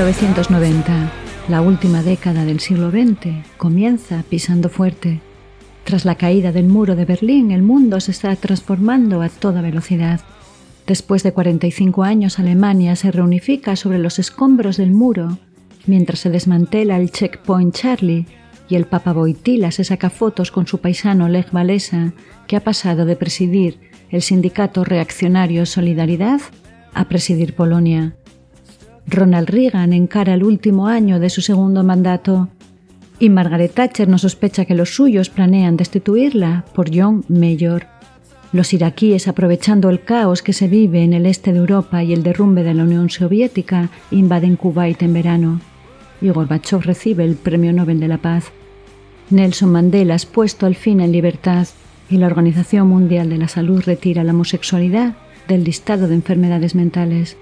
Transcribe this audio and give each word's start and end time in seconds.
1990, 0.00 1.12
la 1.48 1.60
última 1.60 2.02
década 2.02 2.46
del 2.46 2.60
siglo 2.60 2.90
XX, 2.90 3.44
comienza 3.58 4.24
pisando 4.30 4.70
fuerte. 4.70 5.20
Tras 5.84 6.06
la 6.06 6.14
caída 6.14 6.52
del 6.52 6.68
muro 6.68 6.96
de 6.96 7.04
Berlín, 7.04 7.50
el 7.50 7.60
mundo 7.60 8.00
se 8.00 8.12
está 8.12 8.34
transformando 8.34 9.20
a 9.20 9.28
toda 9.28 9.60
velocidad. 9.60 10.20
Después 10.86 11.22
de 11.22 11.32
45 11.32 12.02
años, 12.02 12.38
Alemania 12.38 12.96
se 12.96 13.10
reunifica 13.10 13.76
sobre 13.76 13.98
los 13.98 14.18
escombros 14.18 14.78
del 14.78 14.90
muro, 14.90 15.38
mientras 15.84 16.20
se 16.20 16.30
desmantela 16.30 16.96
el 16.96 17.10
checkpoint 17.10 17.74
Charlie 17.74 18.26
y 18.70 18.76
el 18.76 18.86
Papa 18.86 19.12
Boitila 19.12 19.70
se 19.70 19.84
saca 19.84 20.08
fotos 20.08 20.50
con 20.50 20.66
su 20.66 20.78
paisano 20.78 21.28
Lech 21.28 21.52
Walesa, 21.52 22.14
que 22.46 22.56
ha 22.56 22.64
pasado 22.64 23.04
de 23.04 23.16
presidir 23.16 23.78
el 24.08 24.22
sindicato 24.22 24.82
reaccionario 24.82 25.66
Solidaridad 25.66 26.40
a 26.94 27.04
presidir 27.04 27.54
Polonia. 27.54 28.14
Ronald 29.10 29.50
Reagan 29.50 29.92
encara 29.92 30.34
el 30.34 30.44
último 30.44 30.86
año 30.86 31.18
de 31.18 31.30
su 31.30 31.40
segundo 31.40 31.82
mandato 31.82 32.48
y 33.18 33.28
Margaret 33.28 33.74
Thatcher 33.74 34.08
no 34.08 34.18
sospecha 34.18 34.64
que 34.64 34.76
los 34.76 34.94
suyos 34.94 35.30
planean 35.30 35.76
destituirla 35.76 36.64
por 36.74 36.94
John 36.94 37.24
Mayor. 37.28 37.86
Los 38.52 38.72
iraquíes, 38.72 39.26
aprovechando 39.28 39.90
el 39.90 40.02
caos 40.02 40.42
que 40.42 40.52
se 40.52 40.68
vive 40.68 41.02
en 41.02 41.12
el 41.12 41.26
este 41.26 41.52
de 41.52 41.58
Europa 41.58 42.02
y 42.02 42.12
el 42.12 42.22
derrumbe 42.22 42.62
de 42.62 42.72
la 42.72 42.84
Unión 42.84 43.10
Soviética, 43.10 43.90
invaden 44.10 44.56
Kuwait 44.56 45.02
en 45.02 45.12
verano. 45.12 45.60
Y 46.20 46.30
Gorbachev 46.30 46.80
recibe 46.80 47.24
el 47.24 47.34
Premio 47.34 47.72
Nobel 47.72 48.00
de 48.00 48.08
la 48.08 48.18
Paz. 48.18 48.52
Nelson 49.30 49.72
Mandela 49.72 50.14
es 50.14 50.24
puesto 50.24 50.66
al 50.66 50.76
fin 50.76 51.00
en 51.00 51.12
libertad 51.12 51.66
y 52.08 52.16
la 52.16 52.26
Organización 52.26 52.88
Mundial 52.88 53.28
de 53.28 53.38
la 53.38 53.48
Salud 53.48 53.82
retira 53.84 54.24
la 54.24 54.32
homosexualidad 54.32 55.14
del 55.48 55.64
listado 55.64 56.08
de 56.08 56.14
enfermedades 56.14 56.74
mentales. 56.74 57.36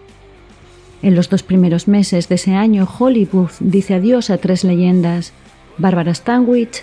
En 1.02 1.14
los 1.14 1.28
dos 1.28 1.42
primeros 1.42 1.86
meses 1.86 2.28
de 2.28 2.34
ese 2.34 2.54
año, 2.54 2.88
Hollywood 2.98 3.50
dice 3.60 3.94
adiós 3.94 4.30
a 4.30 4.38
tres 4.38 4.64
leyendas, 4.64 5.32
Barbara 5.78 6.14
Stanwyck, 6.14 6.82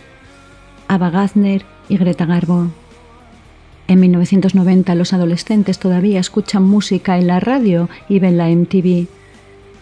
Ava 0.88 1.10
Gardner 1.10 1.66
y 1.90 1.98
Greta 1.98 2.26
Garbo. 2.26 2.72
En 3.88 4.00
1990 4.00 4.96
los 4.96 5.14
adolescentes 5.14 5.80
todavía 5.80 6.20
escuchan 6.20 6.64
música 6.64 7.18
en 7.18 7.28
la 7.28 7.40
radio 7.40 7.90
y 8.10 8.20
ven 8.20 8.38
la 8.38 8.50
MTV. 8.50 9.08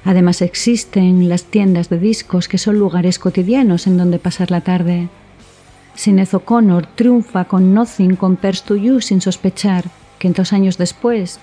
Además 0.03 0.41
existen 0.41 1.29
las 1.29 1.45
tiendas 1.45 1.89
de 1.89 1.99
discos 1.99 2.47
que 2.47 2.57
son 2.57 2.77
lugares 2.77 3.19
cotidianos 3.19 3.87
en 3.87 3.97
donde 3.97 4.19
pasar 4.19 4.51
la 4.51 4.61
tarde. 4.61 5.07
Sinead 5.95 6.33
O'Connor 6.33 6.87
triunfa 6.87 7.45
con 7.45 7.73
Nothing 7.73 8.15
Compares 8.15 8.63
to 8.63 8.75
You 8.75 8.99
sin 8.99 9.21
sospechar 9.21 9.85
que 10.19 10.29
dos 10.29 10.53
años 10.53 10.77
después, 10.77 11.39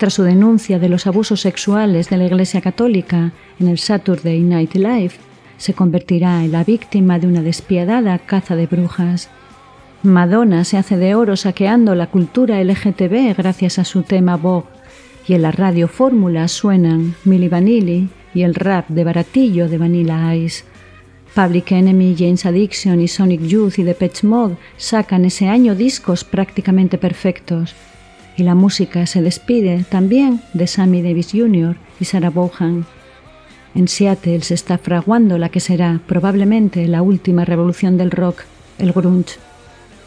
tras 0.00 0.14
su 0.14 0.22
denuncia 0.22 0.78
de 0.78 0.88
los 0.88 1.06
abusos 1.06 1.42
sexuales 1.42 2.08
de 2.08 2.16
la 2.16 2.24
Iglesia 2.24 2.62
Católica 2.62 3.32
en 3.58 3.68
el 3.68 3.76
Saturday 3.76 4.40
Night 4.40 4.72
Live, 4.72 5.12
se 5.58 5.74
convertirá 5.74 6.42
en 6.42 6.52
la 6.52 6.64
víctima 6.64 7.18
de 7.18 7.26
una 7.26 7.42
despiadada 7.42 8.18
caza 8.18 8.56
de 8.56 8.66
brujas. 8.66 9.28
Madonna 10.02 10.64
se 10.64 10.78
hace 10.78 10.96
de 10.96 11.14
oro 11.14 11.36
saqueando 11.36 11.94
la 11.94 12.06
cultura 12.06 12.64
LGTB 12.64 13.36
gracias 13.36 13.78
a 13.78 13.84
su 13.84 14.00
tema 14.02 14.38
Vogue 14.38 14.70
y 15.28 15.34
en 15.34 15.42
la 15.42 15.52
radio 15.52 15.86
fórmula 15.86 16.48
suenan 16.48 17.14
Milli 17.26 17.48
Vanilli 17.48 18.08
y 18.32 18.40
el 18.40 18.54
rap 18.54 18.88
de 18.88 19.04
baratillo 19.04 19.68
de 19.68 19.76
Vanilla 19.76 20.34
Ice. 20.34 20.64
Public 21.34 21.72
Enemy, 21.72 22.16
James 22.18 22.46
Addiction 22.46 23.02
y 23.02 23.06
Sonic 23.06 23.42
Youth 23.42 23.78
y 23.78 23.82
Depeche 23.82 24.26
Mode 24.26 24.56
sacan 24.78 25.26
ese 25.26 25.48
año 25.48 25.74
discos 25.74 26.24
prácticamente 26.24 26.96
perfectos. 26.96 27.74
Y 28.36 28.42
la 28.42 28.54
música 28.54 29.06
se 29.06 29.22
despide 29.22 29.84
también 29.88 30.40
de 30.54 30.66
Sammy 30.66 31.02
Davis 31.02 31.30
Jr. 31.32 31.76
y 31.98 32.04
Sarah 32.04 32.30
Vaughan. 32.30 32.86
En 33.74 33.86
Seattle 33.86 34.40
se 34.42 34.54
está 34.54 34.78
fraguando 34.78 35.38
la 35.38 35.48
que 35.48 35.60
será 35.60 36.00
probablemente 36.06 36.86
la 36.88 37.02
última 37.02 37.44
revolución 37.44 37.96
del 37.96 38.10
rock, 38.10 38.42
el 38.78 38.92
grunge. 38.92 39.38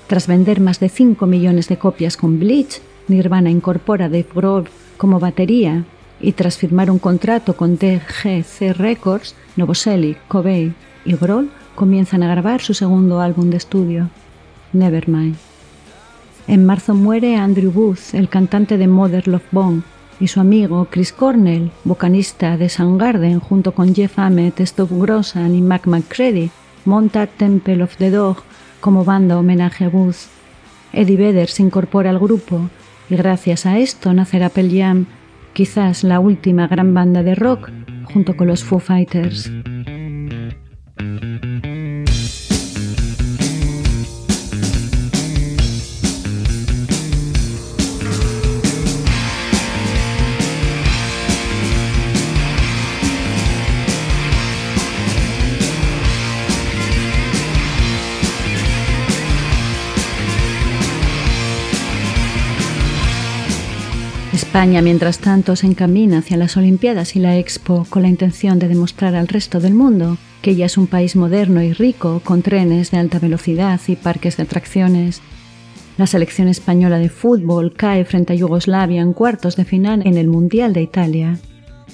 Tras 0.08 0.28
vender 0.28 0.60
más 0.60 0.80
de 0.80 0.90
5 0.90 1.26
millones 1.26 1.70
de 1.70 1.78
copias 1.78 2.18
con 2.18 2.40
Bleach, 2.40 2.82
Nirvana 3.08 3.50
incorpora 3.50 4.10
Dave 4.10 4.28
Grohl 4.34 4.70
como 4.98 5.20
batería 5.20 5.86
y 6.20 6.34
tras 6.34 6.58
firmar 6.58 6.90
un 6.92 7.00
contrato 7.00 7.56
con 7.56 7.78
DGC 7.78 8.74
Records, 8.78 9.36
Novoselic, 9.56 10.18
Cobain 10.28 10.76
y 11.06 11.16
Grohl 11.16 11.50
comienzan 11.76 12.24
a 12.24 12.30
grabar 12.30 12.62
su 12.62 12.74
segundo 12.74 13.20
álbum 13.20 13.50
de 13.50 13.58
estudio, 13.58 14.10
Nevermind. 14.74 15.36
En 16.48 16.66
marzo 16.66 16.94
muere 16.94 17.38
Andrew 17.38 17.72
Booth, 17.72 18.14
el 18.14 18.28
cantante 18.28 18.78
de 18.78 18.88
Mother 18.88 19.28
Love 19.28 19.48
Bone, 19.52 19.82
y 20.20 20.28
su 20.28 20.40
amigo 20.40 20.88
Chris 20.90 21.14
Cornell, 21.14 21.72
vocalista 21.84 22.58
de 22.58 22.70
Soundgarden, 22.70 23.40
junto 23.40 23.74
con 23.74 23.96
Jeff 23.96 24.20
Ament, 24.20 24.60
Steve 24.60 24.90
Grossan 24.92 25.56
y 25.56 25.62
Mac 25.62 25.88
McCready, 25.88 26.52
monta 26.86 27.28
Temple 27.28 27.84
of 27.84 27.96
the 27.98 28.10
Dog 28.10 28.38
como 28.80 29.06
banda 29.06 29.38
homenaje 29.38 29.86
a 29.86 29.90
Booth. 29.90 30.28
Eddie 30.92 31.18
Vedder 31.18 31.50
se 31.50 31.64
incorpora 31.64 32.10
al 32.10 32.20
grupo 32.20 32.70
y 33.10 33.16
gracias 33.16 33.66
a 33.66 33.80
esto 33.80 34.14
nacerá 34.14 34.50
Pearl 34.50 34.70
Jam, 34.78 35.06
quizás 35.54 36.04
la 36.04 36.20
última 36.20 36.68
gran 36.68 36.94
banda 36.94 37.24
de 37.24 37.36
rock 37.36 37.72
junto 38.14 38.36
con 38.36 38.48
los 38.48 38.64
Foo 38.64 38.80
Fighters. 38.80 39.50
España, 64.54 64.84
mientras 64.84 65.18
tanto, 65.18 65.56
se 65.56 65.66
encamina 65.66 66.20
hacia 66.20 66.38
las 66.38 66.58
Olimpiadas 66.58 67.16
y 67.16 67.20
la 67.20 67.40
Expo 67.40 67.88
con 67.90 68.04
la 68.04 68.08
intención 68.08 68.60
de 68.60 68.68
demostrar 68.68 69.16
al 69.16 69.28
resto 69.28 69.60
del 69.60 69.74
mundo 69.74 70.20
que 70.44 70.54
ya 70.56 70.68
es 70.68 70.78
un 70.78 70.86
país 70.86 71.16
moderno 71.16 71.64
y 71.64 71.74
rico, 71.74 72.22
con 72.24 72.44
trenes 72.44 72.92
de 72.92 73.00
alta 73.00 73.18
velocidad 73.18 73.82
y 73.88 73.96
parques 73.96 74.38
de 74.38 74.44
atracciones. 74.44 75.24
La 75.98 76.06
selección 76.06 76.50
española 76.50 77.00
de 77.00 77.10
fútbol 77.10 77.74
cae 77.74 78.06
frente 78.06 78.34
a 78.34 78.36
Yugoslavia 78.36 79.02
en 79.02 79.14
cuartos 79.14 79.56
de 79.56 79.66
final 79.66 80.06
en 80.06 80.20
el 80.20 80.28
Mundial 80.28 80.72
de 80.72 80.84
Italia. 80.84 81.40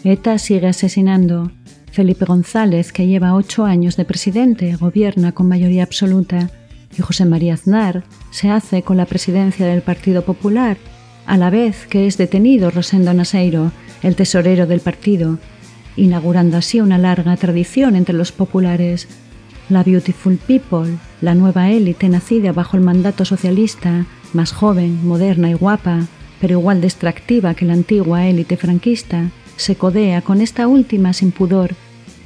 ETA 0.03 0.37
sigue 0.37 0.67
asesinando. 0.67 1.53
Felipe 1.93 2.25
González, 2.25 2.91
que 2.91 3.07
lleva 3.07 3.35
ocho 3.35 3.63
años 3.63 3.95
de 3.95 4.03
presidente, 4.03 4.75
gobierna 4.75 5.31
con 5.31 5.47
mayoría 5.47 5.83
absoluta. 5.83 6.51
Y 6.97 7.01
José 7.01 7.23
María 7.23 7.53
Aznar 7.53 8.03
se 8.31 8.49
hace 8.49 8.81
con 8.81 8.97
la 8.97 9.05
presidencia 9.05 9.65
del 9.65 9.81
Partido 9.81 10.23
Popular 10.25 10.75
a 11.29 11.37
la 11.37 11.51
vez 11.51 11.85
que 11.85 12.07
es 12.07 12.17
detenido 12.17 12.71
Rosendo 12.71 13.13
Naseiro, 13.13 13.71
el 14.01 14.15
tesorero 14.15 14.65
del 14.65 14.79
partido, 14.79 15.37
inaugurando 15.95 16.57
así 16.57 16.81
una 16.81 16.97
larga 16.97 17.37
tradición 17.37 17.95
entre 17.95 18.15
los 18.15 18.31
populares. 18.31 19.07
La 19.69 19.83
Beautiful 19.83 20.37
People, 20.37 20.97
la 21.21 21.35
nueva 21.35 21.69
élite 21.69 22.09
nacida 22.09 22.51
bajo 22.51 22.77
el 22.77 22.83
mandato 22.83 23.25
socialista, 23.25 24.07
más 24.33 24.51
joven, 24.53 25.05
moderna 25.05 25.51
y 25.51 25.53
guapa, 25.53 26.07
pero 26.41 26.57
igual 26.57 26.81
de 26.81 26.91
que 27.55 27.65
la 27.65 27.73
antigua 27.73 28.25
élite 28.25 28.57
franquista, 28.57 29.29
se 29.55 29.75
codea 29.75 30.23
con 30.23 30.41
esta 30.41 30.67
última 30.67 31.13
sin 31.13 31.31
pudor, 31.31 31.75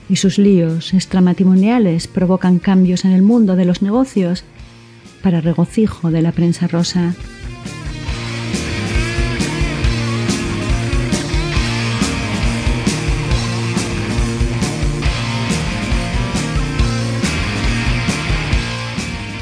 y 0.08 0.16
sus 0.16 0.38
líos 0.38 0.94
extramatrimoniales 0.94 2.08
provocan 2.08 2.58
cambios 2.58 3.04
en 3.04 3.12
el 3.12 3.22
mundo 3.22 3.58
de 3.58 3.66
los 3.66 3.82
negocios 3.82 4.46
para 5.22 5.42
regocijo 5.42 6.10
de 6.10 6.22
la 6.22 6.32
prensa 6.32 6.68
rosa. 6.68 7.16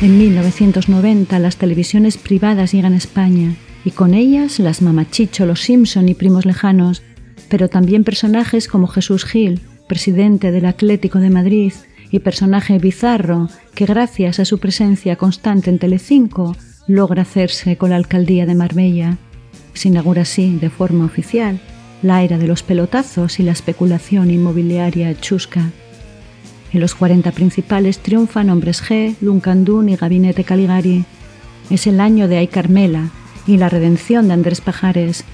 En 0.02 0.18
1990 0.18 1.38
las 1.38 1.58
televisiones 1.58 2.18
privadas 2.18 2.72
llegan 2.72 2.94
a 2.94 2.98
España 2.98 3.56
y 3.86 3.92
con 3.92 4.16
ellas 4.16 4.58
las 4.58 4.82
Mamachicho, 4.82 5.46
los 5.46 5.62
Simpson 5.62 6.10
y 6.10 6.16
primos 6.16 6.48
lejanos, 6.48 7.04
pero 7.50 7.70
también 7.70 8.04
personajes 8.04 8.68
como 8.68 8.88
Jesús 8.88 9.26
Gil, 9.26 9.62
presidente 9.88 10.52
del 10.52 10.66
Atlético 10.66 11.20
de 11.20 11.30
Madrid, 11.30 11.74
y 12.10 12.18
personaje 12.20 12.80
bizarro 12.80 13.48
que 13.76 13.86
gracias 13.86 14.40
a 14.40 14.46
su 14.46 14.58
presencia 14.60 15.18
constante 15.18 15.70
en 15.70 15.78
Telecinco 15.78 16.56
logra 16.88 17.22
hacerse 17.22 17.78
con 17.78 17.92
la 17.92 17.96
alcaldía 17.96 18.48
de 18.48 18.56
Marbella. 18.56 19.18
Se 19.74 19.90
inaugura 19.90 20.24
así, 20.24 20.58
de 20.60 20.72
forma 20.72 21.06
oficial, 21.06 21.60
la 22.02 22.24
era 22.24 22.40
de 22.40 22.48
los 22.48 22.64
pelotazos 22.64 23.40
y 23.40 23.44
la 23.44 23.52
especulación 23.52 24.32
inmobiliaria 24.32 25.18
chusca. 25.20 25.72
En 26.74 26.80
los 26.80 26.96
40 26.96 27.32
principales 27.32 28.00
triunfan 28.00 28.50
Hombres 28.50 28.82
G, 28.82 29.16
Luncandún 29.20 29.90
y 29.90 29.96
Gabinete 29.98 30.44
Caligari. 30.44 31.06
Es 31.70 31.86
el 31.86 32.00
año 32.00 32.28
de 32.28 32.38
Ay 32.38 32.48
Carmela 32.48 33.10
y 33.46 33.58
la 33.58 33.68
redención 33.68 34.28
de 34.28 34.34
Andrés 34.34 34.62
Pajares. 34.62 35.26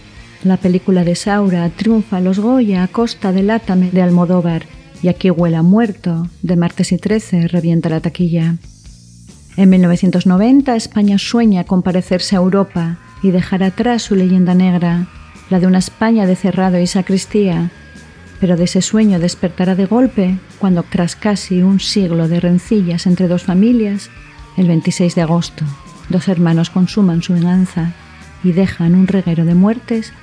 La 0.43 0.57
película 0.57 1.03
de 1.03 1.15
Saura 1.15 1.69
triunfa 1.69 2.19
los 2.19 2.39
Goya 2.39 2.83
a 2.83 2.87
costa 2.87 3.31
del 3.31 3.51
Átame 3.51 3.91
de 3.91 4.01
Almodóvar 4.01 4.63
y 5.03 5.09
Aquí 5.09 5.29
huela 5.29 5.61
muerto 5.61 6.27
de 6.41 6.55
Martes 6.55 6.91
y 6.91 6.97
Trece 6.97 7.47
revienta 7.47 7.89
la 7.89 8.01
taquilla. 8.01 8.55
En 9.57 9.69
1990 9.69 10.75
España 10.75 11.17
sueña 11.17 11.63
con 11.65 11.83
parecerse 11.83 12.35
a 12.35 12.39
Europa 12.39 12.97
y 13.21 13.31
dejar 13.31 13.63
atrás 13.63 14.03
su 14.03 14.15
leyenda 14.15 14.53
negra, 14.53 15.07
la 15.49 15.59
de 15.59 15.67
una 15.67 15.79
España 15.79 16.25
de 16.25 16.35
cerrado 16.35 16.79
y 16.79 16.87
sacristía, 16.87 17.71
pero 18.39 18.55
de 18.55 18.65
ese 18.65 18.81
sueño 18.81 19.19
despertará 19.19 19.75
de 19.75 19.85
golpe 19.85 20.37
cuando, 20.59 20.83
tras 20.83 21.15
casi 21.15 21.61
un 21.61 21.79
siglo 21.79 22.27
de 22.27 22.39
rencillas 22.39 23.07
entre 23.07 23.27
dos 23.27 23.43
familias, 23.43 24.09
el 24.57 24.67
26 24.67 25.15
de 25.15 25.21
agosto, 25.21 25.65
dos 26.09 26.27
hermanos 26.27 26.69
consuman 26.69 27.21
su 27.21 27.33
venganza 27.33 27.93
y 28.43 28.51
dejan 28.51 28.95
un 28.95 29.07
reguero 29.07 29.45
de 29.45 29.55
muertes 29.55 30.13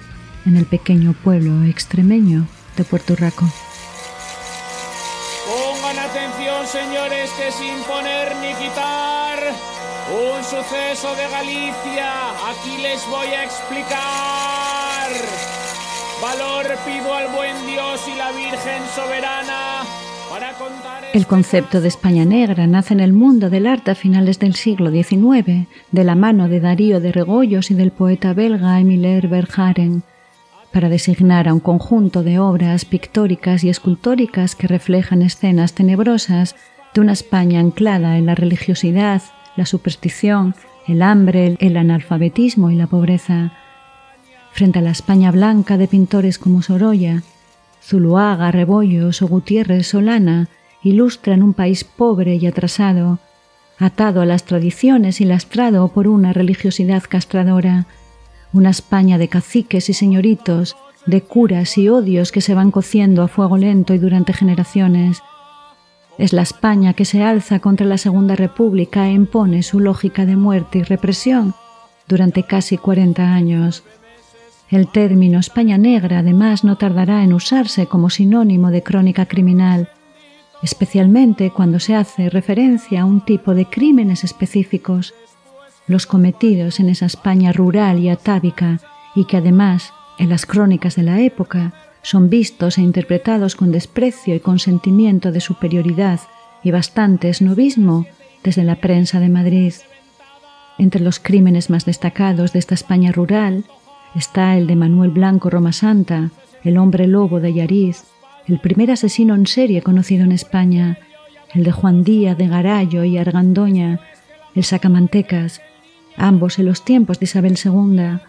en 0.47 0.57
el 0.57 0.67
pequeño 0.67 1.13
pueblo 1.13 1.65
extremeño 1.65 2.47
de 2.77 2.85
Puerto 2.85 3.17
Rico. 3.17 3.49
Pongan 5.47 5.99
atención, 5.99 6.67
señores, 6.67 7.31
que 7.33 7.53
sin 7.53 7.83
poner 7.85 8.35
ni 8.37 8.55
quitar 8.55 9.39
un 10.11 10.45
suceso 10.45 11.15
de 11.17 11.29
Galicia, 11.31 12.31
aquí 12.51 12.77
les 12.83 13.07
voy 13.09 13.29
a 13.29 13.45
explicar. 13.45 15.64
Contar... 20.59 21.05
El 21.13 21.27
concepto 21.27 21.81
de 21.83 21.89
España 21.89 22.25
negra 22.25 22.67
nace 22.67 22.95
en 22.95 23.01
el 23.01 23.13
mundo 23.13 23.51
del 23.51 23.67
arte 23.67 23.91
a 23.91 23.95
finales 23.95 24.39
del 24.39 24.55
siglo 24.55 24.91
XIX, 24.91 25.69
de 25.93 26.05
la 26.05 26.15
mano 26.15 26.49
de 26.49 26.61
Darío 26.61 27.01
de 27.01 27.13
Regoyos 27.13 27.71
y 27.71 27.75
del 27.75 27.91
poeta 27.91 28.33
belga 28.33 28.81
Emile 28.81 29.21
Verhaeren, 29.21 30.03
para 30.73 30.89
designar 30.89 31.47
a 31.47 31.53
un 31.53 31.61
conjunto 31.61 32.23
de 32.23 32.39
obras 32.39 32.87
pictóricas 32.87 33.63
y 33.63 33.69
escultóricas 33.69 34.55
que 34.55 34.67
reflejan 34.67 35.21
escenas 35.21 35.75
tenebrosas 35.75 36.57
de 36.95 37.01
una 37.03 37.13
España 37.13 37.61
anclada 37.61 38.17
en 38.17 38.27
la 38.27 38.35
religiosidad, 38.35 39.21
la 39.57 39.67
superstición, 39.67 40.55
el 40.87 41.03
hambre, 41.03 41.57
el 41.59 41.77
analfabetismo 41.77 42.71
y 42.71 42.77
la 42.77 42.87
pobreza 42.87 43.53
frente 44.55 44.79
a 44.79 44.83
la 44.83 44.93
España 44.93 45.33
blanca 45.33 45.77
de 45.77 45.89
pintores 45.89 46.39
como 46.39 46.63
Sorolla, 46.63 47.25
Zuluaga, 47.83 48.53
Rebollos 48.53 49.21
o 49.21 49.27
Gutiérrez 49.27 49.89
Solana 49.89 50.49
ilustran 50.85 51.43
un 51.43 51.55
país 51.55 51.83
pobre 51.83 52.37
y 52.37 52.47
atrasado, 52.47 53.19
atado 53.81 54.21
a 54.21 54.27
las 54.27 54.45
tradiciones 54.45 55.21
y 55.21 55.25
lastrado 55.25 55.89
por 55.89 56.07
una 56.07 56.33
religiosidad 56.33 57.03
castradora, 57.03 57.87
una 58.53 58.71
España 58.71 59.19
de 59.19 59.27
caciques 59.27 59.91
y 59.91 59.93
señoritos, 59.93 60.77
de 61.05 61.21
curas 61.21 61.77
y 61.77 61.89
odios 61.89 62.31
que 62.31 62.41
se 62.41 62.55
van 62.55 62.71
cociendo 62.71 63.23
a 63.23 63.29
fuego 63.29 63.59
lento 63.59 63.93
y 63.93 63.99
durante 63.99 64.33
generaciones. 64.33 65.21
Es 66.17 66.33
la 66.33 66.43
España 66.43 66.95
que 66.95 67.05
se 67.05 67.25
alza 67.25 67.59
contra 67.59 67.87
la 67.87 67.99
Segunda 67.99 68.37
República 68.37 69.09
e 69.09 69.13
impone 69.15 69.65
su 69.65 69.81
lógica 69.81 70.27
de 70.27 70.37
muerte 70.37 70.79
y 70.79 70.83
represión 70.85 71.55
durante 72.07 72.45
casi 72.45 72.79
40 72.79 73.35
años. 73.35 73.83
El 74.71 74.89
término 74.89 75.39
España 75.39 75.79
negra 75.79 76.21
además 76.21 76.65
no 76.65 76.77
tardará 76.77 77.23
en 77.23 77.33
usarse 77.33 77.87
como 77.87 78.11
sinónimo 78.11 78.71
de 78.71 78.83
crónica 78.83 79.27
criminal, 79.27 79.89
especialmente 80.63 81.51
cuando 81.51 81.79
se 81.79 81.95
hace 81.95 82.31
referencia 82.31 83.03
a 83.03 83.05
un 83.05 83.21
tipo 83.21 83.55
de 83.55 83.67
crímenes 83.67 84.25
específicos, 84.25 85.15
los 85.87 86.07
cometidos 86.07 86.81
en 86.81 86.89
esa 86.89 87.07
España 87.07 87.53
rural 87.53 87.99
y 87.99 88.09
atávica 88.09 88.81
y 89.15 89.27
que 89.27 89.37
además, 89.37 89.93
en 90.19 90.31
las 90.31 90.47
crónicas 90.47 90.97
de 90.97 91.03
la 91.03 91.21
época, 91.21 91.75
son 92.03 92.31
vistos 92.31 92.79
e 92.79 92.83
interpretados 92.83 93.57
con 93.57 93.71
desprecio 93.73 94.35
y 94.35 94.41
con 94.41 94.59
sentimiento 94.59 95.33
de 95.33 95.41
superioridad 95.41 96.21
y 96.63 96.71
bastante 96.71 97.29
esnovismo 97.29 98.07
desde 98.43 98.65
la 98.65 98.77
prensa 98.77 99.21
de 99.21 99.29
Madrid. 99.29 99.75
Entre 100.79 101.01
los 101.01 101.19
crímenes 101.19 101.71
más 101.71 101.85
destacados 101.85 102.53
de 102.53 102.59
esta 102.59 102.75
España 102.75 103.13
rural 103.13 103.65
Está 104.15 104.57
el 104.57 104.69
de 104.69 104.77
Manuel 104.77 105.11
Blanco 105.11 105.51
Roma 105.51 105.73
Santa, 105.73 106.31
el 106.63 106.79
hombre 106.79 107.09
lobo 107.09 107.41
de 107.41 107.53
Yariz, 107.53 108.05
el 108.47 108.61
primer 108.61 108.93
asesino 108.93 109.35
en 109.35 109.47
serie 109.47 109.83
conocido 109.83 110.23
en 110.23 110.31
España, 110.31 110.99
el 111.53 111.65
de 111.65 111.73
Juan 111.73 112.05
Díaz 112.05 112.39
de 112.39 112.47
Garallo 112.47 113.03
y 113.03 113.19
Argandoña, 113.19 114.01
el 114.55 114.63
Sacamantecas, 114.63 115.63
ambos 116.17 116.61
en 116.61 116.67
los 116.67 116.85
tiempos 116.85 117.19
de 117.19 117.25
Isabel 117.25 117.57
II, 117.63 118.21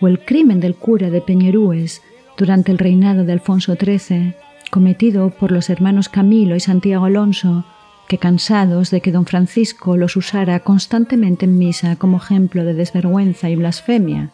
o 0.00 0.08
el 0.08 0.20
crimen 0.20 0.60
del 0.60 0.74
cura 0.74 1.10
de 1.10 1.20
Peñerúes 1.20 2.00
durante 2.38 2.72
el 2.72 2.78
reinado 2.78 3.24
de 3.24 3.32
Alfonso 3.32 3.74
XIII, 3.74 4.34
cometido 4.70 5.30
por 5.30 5.52
los 5.52 5.68
hermanos 5.68 6.08
Camilo 6.08 6.56
y 6.56 6.60
Santiago 6.60 7.04
Alonso, 7.04 7.66
que 8.08 8.16
cansados 8.16 8.90
de 8.90 9.02
que 9.02 9.12
don 9.12 9.26
Francisco 9.26 9.98
los 9.98 10.16
usara 10.16 10.60
constantemente 10.60 11.44
en 11.44 11.58
misa 11.58 11.96
como 11.96 12.16
ejemplo 12.16 12.64
de 12.64 12.72
desvergüenza 12.72 13.50
y 13.50 13.56
blasfemia, 13.56 14.30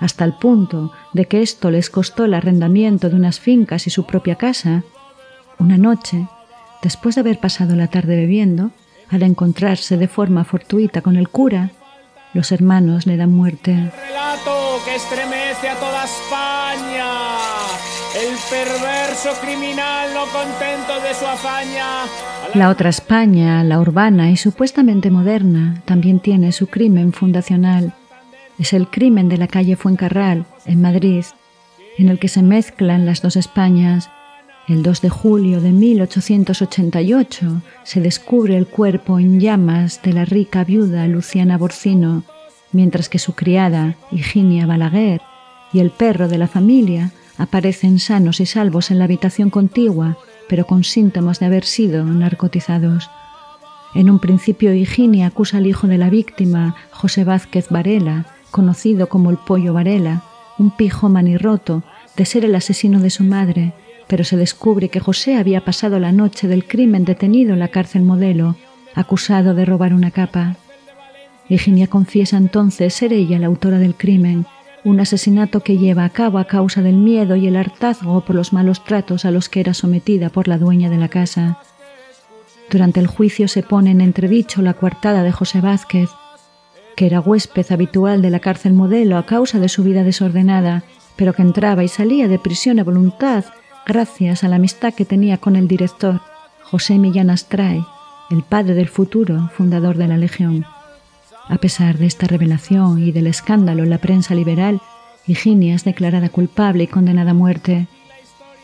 hasta 0.00 0.24
el 0.24 0.34
punto 0.34 0.92
de 1.12 1.26
que 1.26 1.42
esto 1.42 1.70
les 1.70 1.90
costó 1.90 2.24
el 2.24 2.34
arrendamiento 2.34 3.08
de 3.08 3.16
unas 3.16 3.40
fincas 3.40 3.86
y 3.86 3.90
su 3.90 4.06
propia 4.06 4.36
casa, 4.36 4.84
una 5.58 5.76
noche, 5.76 6.26
después 6.82 7.14
de 7.14 7.22
haber 7.22 7.40
pasado 7.40 7.74
la 7.74 7.88
tarde 7.88 8.16
bebiendo, 8.16 8.70
al 9.10 9.22
encontrarse 9.22 9.96
de 9.96 10.08
forma 10.08 10.44
fortuita 10.44 11.00
con 11.00 11.16
el 11.16 11.28
cura, 11.28 11.70
los 12.34 12.52
hermanos 12.52 13.06
le 13.06 13.16
dan 13.16 13.32
muerte. 13.32 13.72
Relato 14.06 14.80
que 14.84 14.94
estremece 14.94 15.68
a 15.68 15.76
toda 15.76 16.04
España. 16.04 17.04
El 18.14 18.34
perverso 18.50 19.30
criminal 19.40 20.10
no 20.14 20.24
contento 20.26 21.00
de 21.06 21.14
su 21.14 21.26
hazaña. 21.26 22.04
La 22.54 22.68
otra 22.68 22.90
España, 22.90 23.62
la 23.64 23.80
urbana 23.80 24.30
y 24.30 24.36
supuestamente 24.36 25.10
moderna, 25.10 25.82
también 25.84 26.20
tiene 26.20 26.52
su 26.52 26.66
crimen 26.66 27.12
fundacional 27.12 27.94
es 28.58 28.72
el 28.72 28.88
crimen 28.88 29.28
de 29.28 29.38
la 29.38 29.46
calle 29.46 29.76
Fuencarral, 29.76 30.44
en 30.66 30.82
Madrid, 30.82 31.24
en 31.96 32.08
el 32.08 32.18
que 32.18 32.28
se 32.28 32.42
mezclan 32.42 33.06
las 33.06 33.22
dos 33.22 33.36
Españas. 33.36 34.10
El 34.66 34.82
2 34.82 35.00
de 35.00 35.08
julio 35.08 35.60
de 35.60 35.72
1888 35.72 37.62
se 37.84 38.00
descubre 38.00 38.56
el 38.56 38.66
cuerpo 38.66 39.18
en 39.18 39.40
llamas 39.40 40.02
de 40.02 40.12
la 40.12 40.24
rica 40.24 40.64
viuda 40.64 41.06
Luciana 41.06 41.56
Borcino, 41.56 42.24
mientras 42.72 43.08
que 43.08 43.18
su 43.18 43.34
criada, 43.34 43.96
Higinia 44.10 44.66
Balaguer, 44.66 45.22
y 45.72 45.80
el 45.80 45.90
perro 45.90 46.28
de 46.28 46.38
la 46.38 46.48
familia 46.48 47.12
aparecen 47.38 47.98
sanos 47.98 48.40
y 48.40 48.46
salvos 48.46 48.90
en 48.90 48.98
la 48.98 49.04
habitación 49.04 49.48
contigua, 49.48 50.18
pero 50.48 50.66
con 50.66 50.84
síntomas 50.84 51.38
de 51.38 51.46
haber 51.46 51.64
sido 51.64 52.04
narcotizados. 52.04 53.08
En 53.94 54.10
un 54.10 54.18
principio 54.18 54.74
Higinia 54.74 55.28
acusa 55.28 55.58
al 55.58 55.66
hijo 55.66 55.86
de 55.86 55.98
la 55.98 56.10
víctima, 56.10 56.74
José 56.90 57.24
Vázquez 57.24 57.68
Varela, 57.70 58.26
conocido 58.50 59.08
como 59.08 59.30
el 59.30 59.36
Pollo 59.36 59.72
Varela, 59.72 60.22
un 60.58 60.70
pijo 60.70 61.08
manirroto, 61.08 61.82
de 62.16 62.24
ser 62.24 62.44
el 62.44 62.54
asesino 62.54 63.00
de 63.00 63.10
su 63.10 63.24
madre, 63.24 63.72
pero 64.08 64.24
se 64.24 64.36
descubre 64.36 64.88
que 64.88 65.00
José 65.00 65.36
había 65.36 65.64
pasado 65.64 65.98
la 66.00 66.12
noche 66.12 66.48
del 66.48 66.66
crimen 66.66 67.04
detenido 67.04 67.52
en 67.52 67.60
la 67.60 67.68
cárcel 67.68 68.02
modelo, 68.02 68.56
acusado 68.94 69.54
de 69.54 69.64
robar 69.64 69.94
una 69.94 70.10
capa. 70.10 70.56
Virginia 71.48 71.86
confiesa 71.86 72.36
entonces 72.36 72.92
ser 72.94 73.12
ella 73.12 73.38
la 73.38 73.46
autora 73.46 73.78
del 73.78 73.94
crimen, 73.94 74.46
un 74.84 75.00
asesinato 75.00 75.60
que 75.60 75.78
lleva 75.78 76.04
a 76.04 76.10
cabo 76.10 76.38
a 76.38 76.46
causa 76.46 76.82
del 76.82 76.96
miedo 76.96 77.36
y 77.36 77.46
el 77.46 77.56
hartazgo 77.56 78.24
por 78.24 78.34
los 78.34 78.52
malos 78.52 78.84
tratos 78.84 79.24
a 79.24 79.30
los 79.30 79.48
que 79.48 79.60
era 79.60 79.74
sometida 79.74 80.30
por 80.30 80.48
la 80.48 80.58
dueña 80.58 80.90
de 80.90 80.98
la 80.98 81.08
casa. 81.08 81.58
Durante 82.70 83.00
el 83.00 83.06
juicio 83.06 83.48
se 83.48 83.62
pone 83.62 83.90
en 83.90 84.00
entredicho 84.00 84.62
la 84.62 84.74
coartada 84.74 85.22
de 85.22 85.32
José 85.32 85.60
Vázquez, 85.60 86.10
que 86.98 87.06
era 87.06 87.20
huésped 87.20 87.70
habitual 87.70 88.22
de 88.22 88.30
la 88.30 88.40
cárcel 88.40 88.72
modelo 88.72 89.18
a 89.18 89.24
causa 89.24 89.60
de 89.60 89.68
su 89.68 89.84
vida 89.84 90.02
desordenada, 90.02 90.82
pero 91.14 91.32
que 91.32 91.42
entraba 91.42 91.84
y 91.84 91.88
salía 91.88 92.26
de 92.26 92.40
prisión 92.40 92.80
a 92.80 92.82
voluntad 92.82 93.44
gracias 93.86 94.42
a 94.42 94.48
la 94.48 94.56
amistad 94.56 94.92
que 94.92 95.04
tenía 95.04 95.38
con 95.38 95.54
el 95.54 95.68
director, 95.68 96.20
José 96.60 96.98
Millán 96.98 97.30
Astray, 97.30 97.84
el 98.30 98.42
padre 98.42 98.74
del 98.74 98.88
futuro 98.88 99.48
fundador 99.56 99.96
de 99.96 100.08
la 100.08 100.16
Legión. 100.16 100.66
A 101.46 101.58
pesar 101.58 101.98
de 101.98 102.06
esta 102.06 102.26
revelación 102.26 102.98
y 102.98 103.12
del 103.12 103.28
escándalo 103.28 103.84
en 103.84 103.90
la 103.90 103.98
prensa 103.98 104.34
liberal, 104.34 104.80
Higinia 105.24 105.76
es 105.76 105.84
declarada 105.84 106.30
culpable 106.30 106.82
y 106.82 106.88
condenada 106.88 107.30
a 107.30 107.34
muerte. 107.34 107.86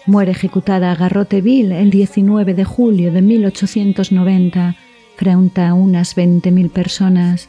Muere 0.07 0.33
ejecutada 0.33 0.91
a 0.91 0.97
garrote 0.97 1.41
vil 1.41 1.71
el 1.71 1.91
19 1.91 2.55
de 2.55 2.65
julio 2.65 3.13
de 3.13 3.23
1890 3.23 4.75
frente 5.17 5.63
a 5.63 5.73
unas 5.73 6.17
20.000 6.17 6.69
personas. 6.73 7.49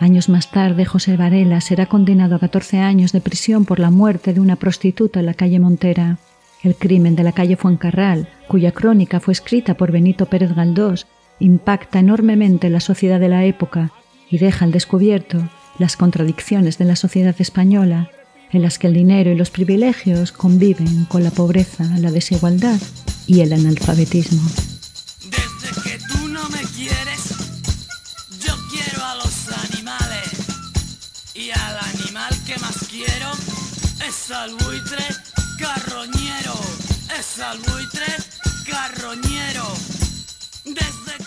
Años 0.00 0.28
más 0.28 0.50
tarde, 0.50 0.84
José 0.84 1.16
Varela 1.16 1.60
será 1.60 1.86
condenado 1.86 2.34
a 2.34 2.38
14 2.38 2.78
años 2.78 3.12
de 3.12 3.20
prisión 3.20 3.64
por 3.64 3.78
la 3.78 3.90
muerte 3.90 4.34
de 4.34 4.40
una 4.40 4.56
prostituta 4.56 5.20
en 5.20 5.26
la 5.26 5.34
calle 5.34 5.60
Montera. 5.60 6.18
El 6.62 6.74
crimen 6.74 7.14
de 7.14 7.22
la 7.22 7.32
calle 7.32 7.56
Fuencarral, 7.56 8.28
cuya 8.48 8.72
crónica 8.72 9.20
fue 9.20 9.32
escrita 9.32 9.74
por 9.74 9.92
Benito 9.92 10.26
Pérez 10.26 10.54
Galdós, 10.54 11.06
impacta 11.38 11.98
enormemente 11.98 12.70
la 12.70 12.80
sociedad 12.80 13.20
de 13.20 13.28
la 13.28 13.44
época 13.44 13.92
y 14.30 14.38
deja 14.38 14.64
al 14.64 14.72
descubierto 14.72 15.48
las 15.78 15.96
contradicciones 15.96 16.78
de 16.78 16.86
la 16.86 16.96
sociedad 16.96 17.34
española 17.38 18.10
en 18.52 18.62
las 18.62 18.78
que 18.78 18.86
el 18.86 18.94
dinero 18.94 19.30
y 19.30 19.34
los 19.34 19.50
privilegios 19.50 20.32
conviven 20.32 21.06
con 21.06 21.24
la 21.24 21.30
pobreza, 21.30 21.84
la 21.98 22.12
desigualdad 22.12 22.80
y 23.26 23.40
el 23.40 23.52
analfabetismo. 23.52 24.42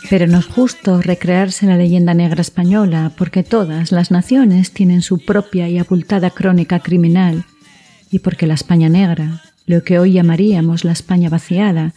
Pero 0.10 0.28
no 0.28 0.40
es 0.40 0.46
justo 0.46 1.02
recrearse 1.02 1.66
en 1.66 1.72
la 1.72 1.78
leyenda 1.78 2.14
negra 2.14 2.42
española, 2.42 3.12
porque 3.18 3.44
todas 3.44 3.92
las 3.92 4.10
naciones 4.10 4.72
tienen 4.72 5.02
su 5.02 5.20
propia 5.20 5.68
y 5.68 5.78
abultada 5.78 6.30
crónica 6.30 6.80
criminal, 6.80 7.44
y 8.10 8.20
porque 8.20 8.48
la 8.48 8.54
España 8.54 8.88
negra, 8.88 9.42
lo 9.66 9.84
que 9.84 10.00
hoy 10.00 10.14
llamaríamos 10.14 10.86
la 10.86 10.94
España 10.94 11.30
vaciada, 11.30 11.94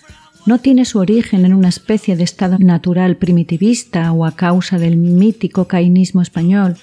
no 0.47 0.59
tiene 0.59 0.85
su 0.85 0.99
origen 0.99 1.45
en 1.45 1.55
una 1.55 1.69
especie 1.69 2.17
de 2.17 2.25
estado 2.25 2.59
natural 2.59 3.17
primitivista 3.17 4.11
o 4.11 4.25
a 4.25 4.35
causa 4.35 4.79
del 4.79 4.97
mítico 4.97 5.69
cainismo 5.69 6.23
español. 6.23 6.77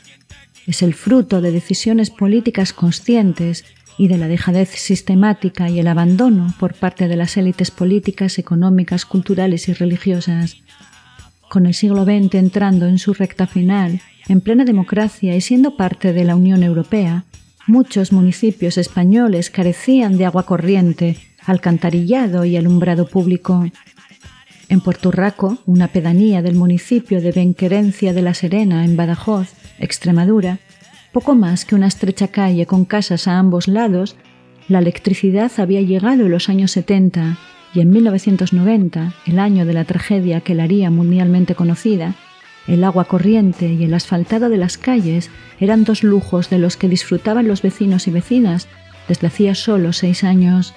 Es 0.67 0.83
el 0.83 0.93
fruto 0.93 1.39
de 1.39 1.51
decisiones 1.51 2.09
políticas 2.09 2.73
conscientes 2.73 3.63
y 3.97 4.09
de 4.09 4.17
la 4.17 4.27
dejadez 4.27 4.69
sistemática 4.69 5.69
y 5.69 5.79
el 5.79 5.87
abandono 5.87 6.53
por 6.59 6.73
parte 6.73 7.07
de 7.07 7.15
las 7.15 7.37
élites 7.37 7.71
políticas, 7.71 8.37
económicas, 8.37 9.05
culturales 9.05 9.69
y 9.69 9.73
religiosas. 9.73 10.57
Con 11.49 11.65
el 11.65 11.73
siglo 11.73 12.03
XX 12.03 12.35
entrando 12.35 12.85
en 12.85 12.99
su 12.99 13.13
recta 13.13 13.47
final, 13.47 14.01
en 14.27 14.41
plena 14.41 14.65
democracia 14.65 15.37
y 15.37 15.41
siendo 15.41 15.77
parte 15.77 16.11
de 16.11 16.25
la 16.25 16.35
Unión 16.35 16.61
Europea, 16.61 17.23
muchos 17.65 18.11
municipios 18.11 18.77
españoles 18.77 19.49
carecían 19.49 20.17
de 20.17 20.25
agua 20.25 20.45
corriente, 20.45 21.17
alcantarillado 21.45 22.43
y 22.43 22.57
alumbrado 22.57 23.07
público. 23.07 23.65
En 24.67 24.81
Puerto 24.81 25.09
Urraco, 25.09 25.59
una 25.65 25.87
pedanía 25.87 26.41
del 26.41 26.55
municipio 26.55 27.21
de 27.21 27.31
Benquerencia 27.31 28.11
de 28.11 28.21
la 28.21 28.33
Serena, 28.33 28.83
en 28.83 28.97
Badajoz, 28.97 29.53
Extremadura, 29.79 30.59
poco 31.11 31.35
más 31.35 31.65
que 31.65 31.75
una 31.75 31.87
estrecha 31.87 32.27
calle 32.27 32.65
con 32.65 32.85
casas 32.85 33.27
a 33.27 33.39
ambos 33.39 33.67
lados, 33.67 34.15
la 34.67 34.79
electricidad 34.79 35.51
había 35.57 35.81
llegado 35.81 36.25
en 36.25 36.31
los 36.31 36.49
años 36.49 36.71
70 36.71 37.37
y 37.73 37.81
en 37.81 37.89
1990, 37.89 39.13
el 39.25 39.39
año 39.39 39.65
de 39.65 39.73
la 39.73 39.85
tragedia 39.85 40.41
que 40.41 40.55
la 40.55 40.63
haría 40.63 40.89
mundialmente 40.89 41.55
conocida, 41.55 42.15
el 42.67 42.83
agua 42.83 43.05
corriente 43.05 43.71
y 43.73 43.85
el 43.85 43.93
asfaltado 43.93 44.49
de 44.49 44.57
las 44.57 44.77
calles 44.77 45.29
eran 45.59 45.85
dos 45.85 46.03
lujos 46.03 46.49
de 46.49 46.59
los 46.59 46.75
que 46.75 46.89
disfrutaban 46.89 47.47
los 47.47 47.61
vecinos 47.61 48.07
y 48.07 48.11
vecinas 48.11 48.67
desde 49.07 49.27
hacía 49.27 49.55
solo 49.55 49.93
seis 49.93 50.23
años. 50.23 50.73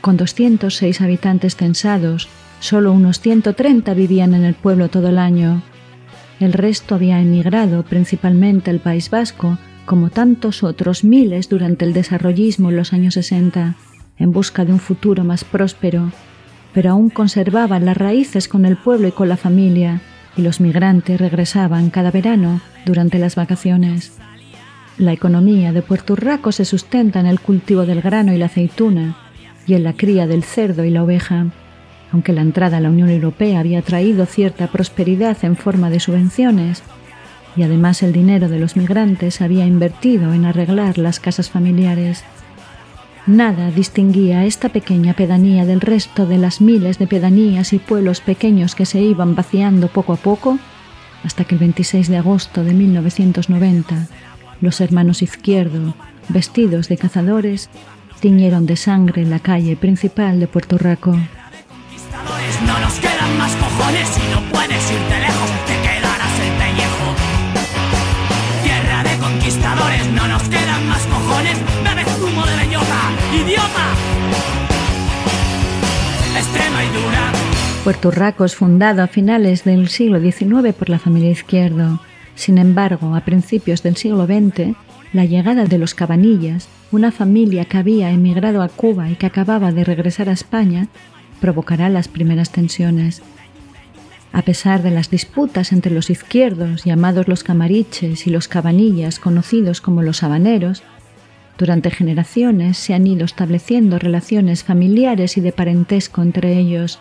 Con 0.00 0.16
206 0.16 1.00
habitantes 1.00 1.54
censados, 1.54 2.28
solo 2.58 2.92
unos 2.92 3.20
130 3.20 3.94
vivían 3.94 4.34
en 4.34 4.44
el 4.44 4.54
pueblo 4.54 4.88
todo 4.88 5.08
el 5.08 5.18
año. 5.18 5.62
El 6.40 6.54
resto 6.54 6.94
había 6.94 7.20
emigrado 7.20 7.82
principalmente 7.82 8.70
al 8.70 8.80
País 8.80 9.10
Vasco, 9.10 9.58
como 9.84 10.08
tantos 10.08 10.62
otros 10.62 11.04
miles 11.04 11.50
durante 11.50 11.84
el 11.84 11.92
desarrollismo 11.92 12.70
en 12.70 12.76
los 12.76 12.94
años 12.94 13.14
60, 13.14 13.74
en 14.16 14.32
busca 14.32 14.64
de 14.64 14.72
un 14.72 14.78
futuro 14.78 15.22
más 15.22 15.44
próspero, 15.44 16.10
pero 16.72 16.92
aún 16.92 17.10
conservaban 17.10 17.84
las 17.84 17.96
raíces 17.96 18.48
con 18.48 18.64
el 18.64 18.78
pueblo 18.78 19.08
y 19.08 19.12
con 19.12 19.28
la 19.28 19.36
familia, 19.36 20.00
y 20.34 20.42
los 20.42 20.60
migrantes 20.60 21.20
regresaban 21.20 21.90
cada 21.90 22.10
verano 22.10 22.62
durante 22.86 23.18
las 23.18 23.34
vacaciones. 23.34 24.18
La 24.96 25.12
economía 25.12 25.72
de 25.72 25.82
Puerto 25.82 26.14
Urraco 26.14 26.52
se 26.52 26.64
sustenta 26.64 27.20
en 27.20 27.26
el 27.26 27.40
cultivo 27.40 27.84
del 27.84 28.00
grano 28.00 28.32
y 28.32 28.38
la 28.38 28.46
aceituna, 28.46 29.16
y 29.66 29.74
en 29.74 29.82
la 29.82 29.92
cría 29.92 30.26
del 30.26 30.44
cerdo 30.44 30.84
y 30.84 30.90
la 30.90 31.02
oveja. 31.04 31.48
Aunque 32.12 32.32
la 32.32 32.42
entrada 32.42 32.78
a 32.78 32.80
la 32.80 32.90
Unión 32.90 33.10
Europea 33.10 33.60
había 33.60 33.82
traído 33.82 34.26
cierta 34.26 34.66
prosperidad 34.66 35.36
en 35.42 35.56
forma 35.56 35.90
de 35.90 36.00
subvenciones, 36.00 36.82
y 37.56 37.62
además 37.62 38.02
el 38.02 38.12
dinero 38.12 38.48
de 38.48 38.58
los 38.58 38.76
migrantes 38.76 39.34
se 39.34 39.44
había 39.44 39.66
invertido 39.66 40.32
en 40.32 40.44
arreglar 40.44 40.98
las 40.98 41.20
casas 41.20 41.50
familiares. 41.50 42.24
Nada 43.26 43.70
distinguía 43.70 44.40
a 44.40 44.44
esta 44.46 44.70
pequeña 44.70 45.14
pedanía 45.14 45.64
del 45.66 45.80
resto 45.80 46.26
de 46.26 46.38
las 46.38 46.60
miles 46.60 46.98
de 46.98 47.06
pedanías 47.06 47.72
y 47.72 47.78
pueblos 47.78 48.20
pequeños 48.20 48.74
que 48.74 48.86
se 48.86 49.00
iban 49.00 49.34
vaciando 49.34 49.88
poco 49.88 50.12
a 50.12 50.16
poco, 50.16 50.58
hasta 51.22 51.44
que 51.44 51.54
el 51.54 51.60
26 51.60 52.08
de 52.08 52.16
agosto 52.16 52.64
de 52.64 52.72
1990 52.72 54.08
los 54.60 54.80
hermanos 54.80 55.22
Izquierdo, 55.22 55.94
vestidos 56.28 56.88
de 56.88 56.98
cazadores, 56.98 57.70
tiñeron 58.20 58.66
de 58.66 58.76
sangre 58.76 59.24
la 59.24 59.38
calle 59.38 59.76
principal 59.76 60.38
de 60.38 60.46
Puerto 60.46 60.76
Rico. 60.76 61.16
No 62.66 62.80
nos 62.80 62.94
quedan 63.00 63.38
más 63.38 63.54
cojones 63.56 64.08
y 64.18 64.34
no 64.34 64.40
puedes 64.52 64.90
irte 64.90 65.18
lejos, 65.18 65.50
te 65.66 65.74
quedarás 65.86 66.34
el 66.40 66.52
pellejo. 66.60 67.08
Tierra 68.62 69.02
de 69.02 69.16
conquistadores 69.18 70.06
no 70.12 70.28
nos 70.28 70.42
quedan 70.42 70.88
más 70.88 71.06
cojones, 71.06 71.56
bebe 71.84 72.04
zumo 72.18 72.46
de 72.46 72.56
bellota, 72.56 73.00
idiota. 73.32 73.86
Extrema 76.36 76.84
y 76.84 76.88
dura. 76.88 77.32
Puerto 77.84 78.10
Rico 78.10 78.44
es 78.44 78.54
fundado 78.54 79.02
a 79.02 79.06
finales 79.06 79.64
del 79.64 79.88
siglo 79.88 80.20
XIX 80.20 80.74
por 80.74 80.90
la 80.90 80.98
familia 80.98 81.30
Izquierdo. 81.30 82.00
Sin 82.34 82.58
embargo, 82.58 83.14
a 83.14 83.22
principios 83.22 83.82
del 83.82 83.96
siglo 83.96 84.26
XX, 84.26 84.76
la 85.12 85.24
llegada 85.24 85.64
de 85.64 85.78
los 85.78 85.94
Cabanillas, 85.94 86.68
una 86.92 87.10
familia 87.10 87.64
que 87.64 87.78
había 87.78 88.10
emigrado 88.10 88.62
a 88.62 88.68
Cuba 88.68 89.10
y 89.10 89.16
que 89.16 89.26
acababa 89.26 89.72
de 89.72 89.84
regresar 89.84 90.28
a 90.28 90.32
España, 90.32 90.88
provocará 91.40 91.88
las 91.88 92.08
primeras 92.08 92.50
tensiones. 92.50 93.22
A 94.32 94.42
pesar 94.42 94.82
de 94.82 94.90
las 94.92 95.10
disputas 95.10 95.72
entre 95.72 95.92
los 95.92 96.08
izquierdos, 96.08 96.84
llamados 96.84 97.26
los 97.26 97.42
camariches, 97.42 98.26
y 98.26 98.30
los 98.30 98.46
cabanillas, 98.46 99.18
conocidos 99.18 99.80
como 99.80 100.02
los 100.02 100.22
habaneros, 100.22 100.84
durante 101.58 101.90
generaciones 101.90 102.78
se 102.78 102.94
han 102.94 103.06
ido 103.06 103.24
estableciendo 103.24 103.98
relaciones 103.98 104.64
familiares 104.64 105.36
y 105.36 105.40
de 105.40 105.52
parentesco 105.52 106.22
entre 106.22 106.58
ellos. 106.58 107.00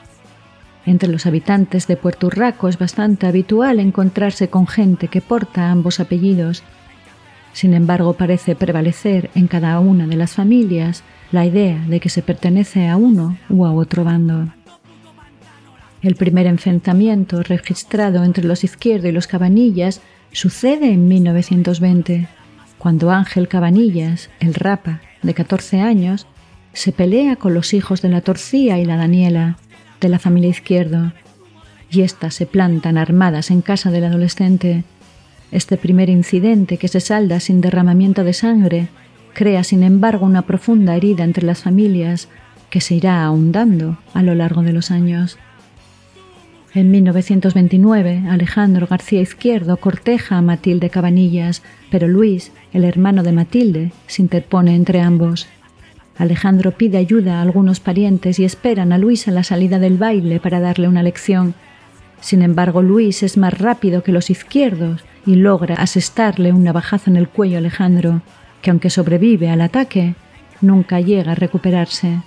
Entre 0.85 1.07
los 1.07 1.25
habitantes 1.25 1.87
de 1.87 1.95
Puerto 1.95 2.27
Urraco 2.27 2.67
es 2.67 2.77
bastante 2.77 3.27
habitual 3.27 3.79
encontrarse 3.79 4.49
con 4.49 4.65
gente 4.65 5.07
que 5.07 5.21
porta 5.21 5.69
ambos 5.69 5.99
apellidos. 5.99 6.63
Sin 7.53 7.73
embargo, 7.73 8.13
parece 8.13 8.55
prevalecer 8.55 9.29
en 9.35 9.47
cada 9.47 9.79
una 9.79 10.07
de 10.07 10.15
las 10.15 10.33
familias 10.33 11.03
la 11.31 11.45
idea 11.45 11.83
de 11.87 11.99
que 11.99 12.09
se 12.09 12.21
pertenece 12.21 12.87
a 12.87 12.97
uno 12.97 13.37
u 13.49 13.65
a 13.65 13.73
otro 13.73 14.03
bando. 14.03 14.47
El 16.01 16.15
primer 16.15 16.47
enfrentamiento 16.47 17.43
registrado 17.43 18.23
entre 18.23 18.45
los 18.45 18.63
Izquierdo 18.63 19.07
y 19.07 19.11
los 19.11 19.27
Cabanillas 19.27 20.01
sucede 20.31 20.91
en 20.91 21.07
1920, 21.07 22.27
cuando 22.77 23.11
Ángel 23.11 23.47
Cabanillas, 23.47 24.29
el 24.39 24.53
Rapa, 24.53 25.01
de 25.21 25.33
14 25.33 25.81
años, 25.81 26.25
se 26.71 26.93
pelea 26.93 27.35
con 27.35 27.53
los 27.53 27.73
hijos 27.73 28.01
de 28.01 28.09
la 28.09 28.21
Torcía 28.21 28.79
y 28.79 28.85
la 28.85 28.95
Daniela, 28.95 29.57
de 29.99 30.09
la 30.09 30.19
familia 30.19 30.49
Izquierdo, 30.49 31.11
y 31.91 32.01
éstas 32.01 32.35
se 32.35 32.45
plantan 32.45 32.97
armadas 32.97 33.51
en 33.51 33.61
casa 33.61 33.91
del 33.91 34.05
adolescente. 34.05 34.83
Este 35.51 35.77
primer 35.77 36.09
incidente, 36.09 36.77
que 36.77 36.87
se 36.87 37.01
salda 37.01 37.39
sin 37.39 37.59
derramamiento 37.59 38.23
de 38.23 38.33
sangre, 38.33 38.87
crea 39.33 39.63
sin 39.63 39.83
embargo 39.83 40.25
una 40.25 40.43
profunda 40.43 40.95
herida 40.95 41.23
entre 41.23 41.45
las 41.45 41.63
familias 41.63 42.27
que 42.69 42.81
se 42.81 42.95
irá 42.95 43.23
ahondando 43.23 43.97
a 44.13 44.23
lo 44.23 44.35
largo 44.35 44.61
de 44.61 44.73
los 44.73 44.91
años. 44.91 45.37
En 46.75 46.91
1929, 46.91 48.25
Alejandro 48.29 48.85
García 48.85 49.21
Izquierdo 49.21 49.77
corteja 49.77 50.37
a 50.37 50.41
Matilde 50.43 50.91
Cabanillas, 50.91 51.63
pero 51.89 52.07
Luis, 52.07 52.51
el 52.73 52.83
hermano 52.83 53.23
de 53.23 53.31
Matilde, 53.31 53.91
se 54.05 54.21
interpone 54.21 54.75
entre 54.75 55.01
ambos. 55.01 55.47
Alejandro 56.17 56.71
pide 56.71 56.99
ayuda 56.99 57.39
a 57.39 57.41
algunos 57.41 57.79
parientes 57.79 58.37
y 58.37 58.45
esperan 58.45 58.91
a 58.93 58.99
Luis 58.99 59.27
a 59.27 59.31
la 59.31 59.43
salida 59.43 59.79
del 59.79 59.97
baile 59.97 60.39
para 60.39 60.59
darle 60.59 60.87
una 60.87 61.01
lección. 61.01 61.55
Sin 62.21 62.43
embargo, 62.43 62.83
Luis 62.83 63.23
es 63.23 63.37
más 63.37 63.57
rápido 63.57 64.03
que 64.03 64.11
los 64.11 64.29
izquierdos 64.29 65.03
y 65.25 65.35
logra 65.35 65.75
asestarle 65.75 66.51
un 66.51 66.63
navajazo 66.63 67.09
en 67.09 67.15
el 67.15 67.29
cuello 67.29 67.55
a 67.55 67.59
Alejandro, 67.59 68.21
que 68.61 68.71
aunque 68.71 68.89
sobrevive 68.89 69.49
al 69.49 69.61
ataque, 69.61 70.15
nunca 70.61 70.99
llega 70.99 71.33
a 71.33 71.35
recuperarse. 71.35 72.21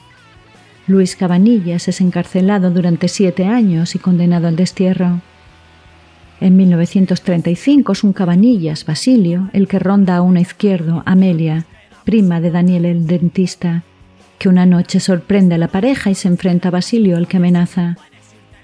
Luis 0.86 1.16
Cabanillas 1.16 1.88
es 1.88 2.00
encarcelado 2.00 2.70
durante 2.70 3.08
siete 3.08 3.46
años 3.46 3.94
y 3.94 3.98
condenado 3.98 4.48
al 4.48 4.56
destierro. 4.56 5.20
En 6.40 6.56
1935 6.56 7.92
es 7.92 8.02
un 8.02 8.12
Cabanillas, 8.12 8.84
Basilio, 8.84 9.48
el 9.52 9.68
que 9.68 9.78
ronda 9.78 10.16
a 10.16 10.22
una 10.22 10.40
izquierdo, 10.40 11.02
Amelia, 11.06 11.66
prima 12.04 12.40
de 12.40 12.50
Daniel 12.50 12.84
el 12.84 13.06
dentista, 13.06 13.84
que 14.38 14.48
una 14.48 14.66
noche 14.66 14.98
sorprende 14.98 15.54
a 15.54 15.58
la 15.58 15.68
pareja 15.68 16.10
y 16.10 16.16
se 16.16 16.26
enfrenta 16.26 16.68
a 16.68 16.72
Basilio, 16.72 17.16
el 17.16 17.28
que 17.28 17.36
amenaza. 17.36 17.96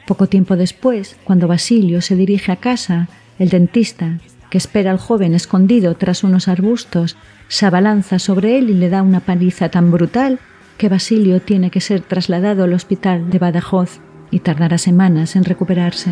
Poco 0.09 0.27
tiempo 0.27 0.57
después, 0.57 1.17
cuando 1.23 1.47
Basilio 1.47 2.01
se 2.01 2.17
dirige 2.17 2.51
a 2.51 2.57
casa, 2.57 3.09
el 3.39 3.49
dentista, 3.49 4.19
que 4.51 4.59
espera 4.59 4.91
al 4.91 4.99
joven 4.99 5.35
escondido 5.35 5.95
tras 5.95 6.25
unos 6.25 6.49
arbustos, 6.49 7.17
se 7.49 7.67
abalanza 7.67 8.19
sobre 8.19 8.59
él 8.59 8.71
y 8.71 8.75
le 8.75 8.89
da 8.89 9.03
una 9.03 9.21
paliza 9.21 9.69
tan 9.69 9.91
brutal 9.91 10.39
que 10.77 10.89
Basilio 10.89 11.41
tiene 11.41 11.71
que 11.71 11.81
ser 11.81 12.01
trasladado 12.01 12.65
al 12.65 12.73
hospital 12.73 13.31
de 13.31 13.39
Badajoz 13.39 14.01
y 14.31 14.41
tardará 14.41 14.79
semanas 14.79 15.37
en 15.37 15.45
recuperarse. 15.45 16.11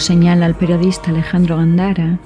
Señala 0.00 0.46
el 0.46 0.54
periodista 0.54 1.10
Alejandro 1.10 1.58
Gandara, 1.58 2.18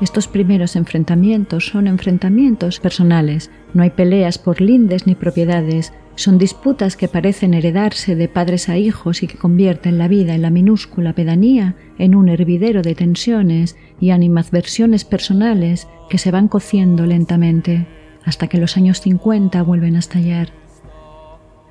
estos 0.00 0.26
primeros 0.26 0.74
enfrentamientos 0.74 1.66
son 1.66 1.86
enfrentamientos 1.86 2.80
personales, 2.80 3.50
no 3.74 3.82
hay 3.82 3.90
peleas 3.90 4.38
por 4.38 4.62
lindes 4.62 5.06
ni 5.06 5.14
propiedades, 5.14 5.92
son 6.14 6.38
disputas 6.38 6.96
que 6.96 7.08
parecen 7.08 7.52
heredarse 7.52 8.16
de 8.16 8.26
padres 8.26 8.70
a 8.70 8.78
hijos 8.78 9.22
y 9.22 9.26
que 9.26 9.36
convierten 9.36 9.98
la 9.98 10.08
vida 10.08 10.34
en 10.34 10.40
la 10.40 10.48
minúscula 10.48 11.12
pedanía 11.12 11.76
en 11.98 12.14
un 12.14 12.30
hervidero 12.30 12.80
de 12.80 12.94
tensiones 12.94 13.76
y 14.00 14.12
animadversiones 14.12 15.04
personales 15.04 15.88
que 16.08 16.16
se 16.16 16.30
van 16.30 16.48
cociendo 16.48 17.04
lentamente 17.04 17.86
hasta 18.24 18.46
que 18.46 18.56
los 18.56 18.78
años 18.78 19.02
50 19.02 19.62
vuelven 19.62 19.96
a 19.96 19.98
estallar. 19.98 20.48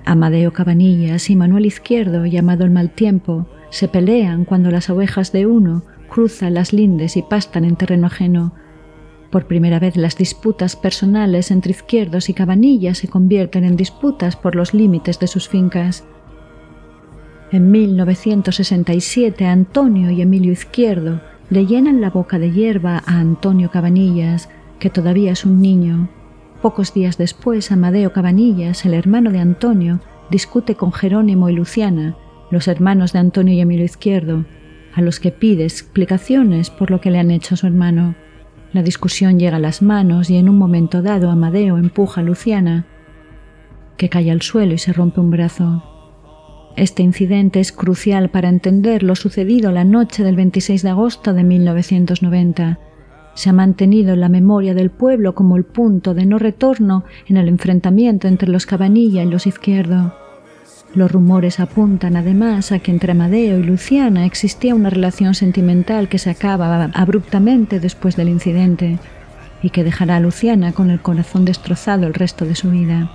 Amadeo 0.06 0.54
Cabanillas 0.54 1.28
y 1.32 1.36
Manuel 1.36 1.66
Izquierdo, 1.66 2.28
llamado 2.28 2.66
el 2.66 2.72
mal 2.72 2.92
tiempo, 2.92 3.48
se 3.70 3.88
pelean 3.88 4.46
cuando 4.46 4.72
las 4.72 4.90
ovejas 4.90 5.32
de 5.32 5.46
uno 5.46 5.84
cruzan 6.10 6.54
las 6.56 6.74
lindes 6.74 7.18
y 7.18 7.22
pastan 7.22 7.66
en 7.66 7.76
terreno 7.76 8.08
ajeno. 8.08 8.54
Por 9.32 9.46
primera 9.46 9.80
vez 9.80 9.96
las 9.96 10.18
disputas 10.18 10.76
personales 10.76 11.52
entre 11.52 11.72
izquierdos 11.72 12.30
y 12.30 12.34
cabanillas 12.34 12.98
se 12.98 13.08
convierten 13.08 13.64
en 13.64 13.76
disputas 13.76 14.36
por 14.36 14.56
los 14.56 14.74
límites 14.74 15.20
de 15.20 15.28
sus 15.28 15.48
fincas. 15.48 16.04
En 17.52 17.72
1967 17.72 19.46
Antonio 19.46 20.10
y 20.10 20.22
Emilio 20.22 20.52
Izquierdo 20.52 21.22
le 21.50 21.66
llenan 21.66 22.02
la 22.02 22.10
boca 22.10 22.38
de 22.40 22.52
hierba 22.52 23.02
a 23.06 23.20
Antonio 23.20 23.72
Cabanillas, 23.72 24.50
que 24.80 24.90
todavía 24.90 25.32
es 25.32 25.46
un 25.46 25.62
niño. 25.62 26.10
Pocos 26.62 26.94
días 26.94 27.18
después, 27.18 27.72
Amadeo 27.72 28.14
Cabanillas, 28.14 28.86
el 28.86 28.94
hermano 28.94 29.32
de 29.32 29.40
Antonio, 29.40 30.00
discute 30.30 30.76
con 30.76 30.92
Jerónimo 30.92 31.50
y 31.50 31.54
Luciana, 31.54 32.16
los 32.52 32.68
hermanos 32.68 33.14
de 33.14 33.20
Antonio 33.20 33.54
y 33.54 33.62
Emilio 33.62 33.86
Izquierdo, 33.86 34.46
a 34.94 35.02
los 35.02 35.20
que 35.20 35.32
pide 35.32 35.64
explicaciones 35.64 36.70
por 36.70 36.92
lo 36.92 37.02
que 37.02 37.12
le 37.12 37.20
han 37.20 37.32
hecho 37.32 37.56
a 37.56 37.58
su 37.58 37.68
hermano. 37.68 38.16
La 38.74 38.84
discusión 38.84 39.40
llega 39.40 39.58
a 39.58 39.60
las 39.60 39.82
manos 39.82 40.30
y 40.30 40.38
en 40.38 40.50
un 40.50 40.58
momento 40.58 41.02
dado 41.02 41.30
Amadeo 41.30 41.78
empuja 41.78 42.22
a 42.22 42.24
Luciana, 42.24 42.86
que 43.98 44.10
cae 44.10 44.32
al 44.32 44.42
suelo 44.42 44.74
y 44.74 44.78
se 44.78 44.94
rompe 44.94 45.20
un 45.20 45.32
brazo. 45.32 45.84
Este 46.76 47.04
incidente 47.04 47.60
es 47.60 47.72
crucial 47.72 48.30
para 48.30 48.48
entender 48.48 49.04
lo 49.04 49.16
sucedido 49.16 49.72
la 49.72 49.84
noche 49.84 50.24
del 50.24 50.36
26 50.36 50.84
de 50.84 50.90
agosto 50.90 51.34
de 51.34 51.44
1990. 51.44 52.80
Se 53.34 53.50
ha 53.50 53.54
mantenido 53.54 54.14
en 54.14 54.22
la 54.22 54.30
memoria 54.30 54.74
del 54.74 54.90
pueblo 54.90 55.36
como 55.36 55.58
el 55.58 55.66
punto 55.66 56.14
de 56.14 56.26
no 56.26 56.40
retorno 56.40 57.04
en 57.28 57.38
el 57.38 57.48
enfrentamiento 57.48 58.28
entre 58.28 58.50
los 58.50 58.66
Cabanilla 58.66 59.24
y 59.24 59.28
los 59.28 59.48
Izquierdo. 59.48 60.14
Los 60.96 61.12
rumores 61.12 61.60
apuntan 61.60 62.18
además 62.18 62.72
a 62.72 62.80
que 62.80 62.92
entre 62.92 63.12
Amadeo 63.12 63.60
y 63.60 63.64
Luciana 63.64 64.26
existía 64.26 64.74
una 64.74 64.90
relación 64.90 65.36
sentimental 65.36 66.10
que 66.10 66.18
se 66.18 66.32
acaba 66.32 66.86
abruptamente 66.94 67.80
después 67.80 68.16
del 68.16 68.30
incidente 68.30 68.98
y 69.62 69.70
que 69.70 69.84
dejará 69.84 70.16
a 70.16 70.20
Luciana 70.20 70.72
con 70.72 70.90
el 70.90 71.00
corazón 71.00 71.46
destrozado 71.46 72.08
el 72.08 72.16
resto 72.16 72.46
de 72.46 72.56
su 72.56 72.72
vida. 72.72 73.12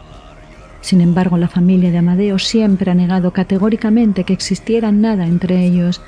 Sin 0.83 1.01
embargo, 1.01 1.37
la 1.37 1.49
familia 1.49 1.91
de 1.91 1.99
Amadeo 1.99 2.39
siempre 2.39 2.91
ha 2.91 2.95
negado 2.95 3.33
categóricamente 3.33 4.23
que 4.23 4.35
existiera 4.35 4.93
nada 4.93 5.27
entre 5.27 5.65
ellos 5.65 6.01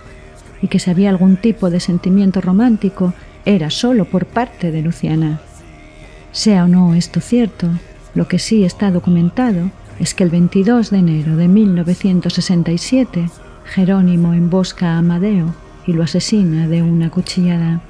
y 0.62 0.68
que 0.68 0.78
si 0.78 0.90
había 0.90 1.10
algún 1.10 1.36
tipo 1.36 1.68
de 1.70 1.80
sentimiento 1.80 2.40
romántico 2.40 3.12
era 3.44 3.70
solo 3.70 4.04
por 4.04 4.26
parte 4.26 4.70
de 4.70 4.82
Luciana. 4.82 5.40
Sea 6.30 6.64
o 6.64 6.68
no 6.68 6.94
esto 6.94 7.20
cierto, 7.20 7.70
lo 8.14 8.28
que 8.28 8.38
sí 8.38 8.64
está 8.64 8.90
documentado 8.90 9.70
es 9.98 10.14
que 10.14 10.24
el 10.24 10.30
22 10.30 10.90
de 10.90 10.98
enero 10.98 11.36
de 11.36 11.48
1967 11.48 13.30
Jerónimo 13.66 14.32
embosca 14.32 14.94
a 14.94 14.98
Amadeo 14.98 15.54
y 15.86 15.92
lo 15.92 16.02
asesina 16.02 16.68
de 16.68 16.82
una 16.82 17.10
cuchillada. 17.10 17.80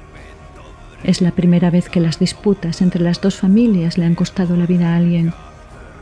Es 1.03 1.21
la 1.21 1.31
primera 1.31 1.69
vez 1.69 1.89
que 1.89 1.99
las 1.99 2.19
disputas 2.19 2.81
entre 2.81 3.01
las 3.01 3.21
dos 3.21 3.35
familias 3.35 3.97
le 3.97 4.05
han 4.05 4.15
costado 4.15 4.55
la 4.55 4.65
vida 4.65 4.93
a 4.93 4.97
alguien. 4.97 5.33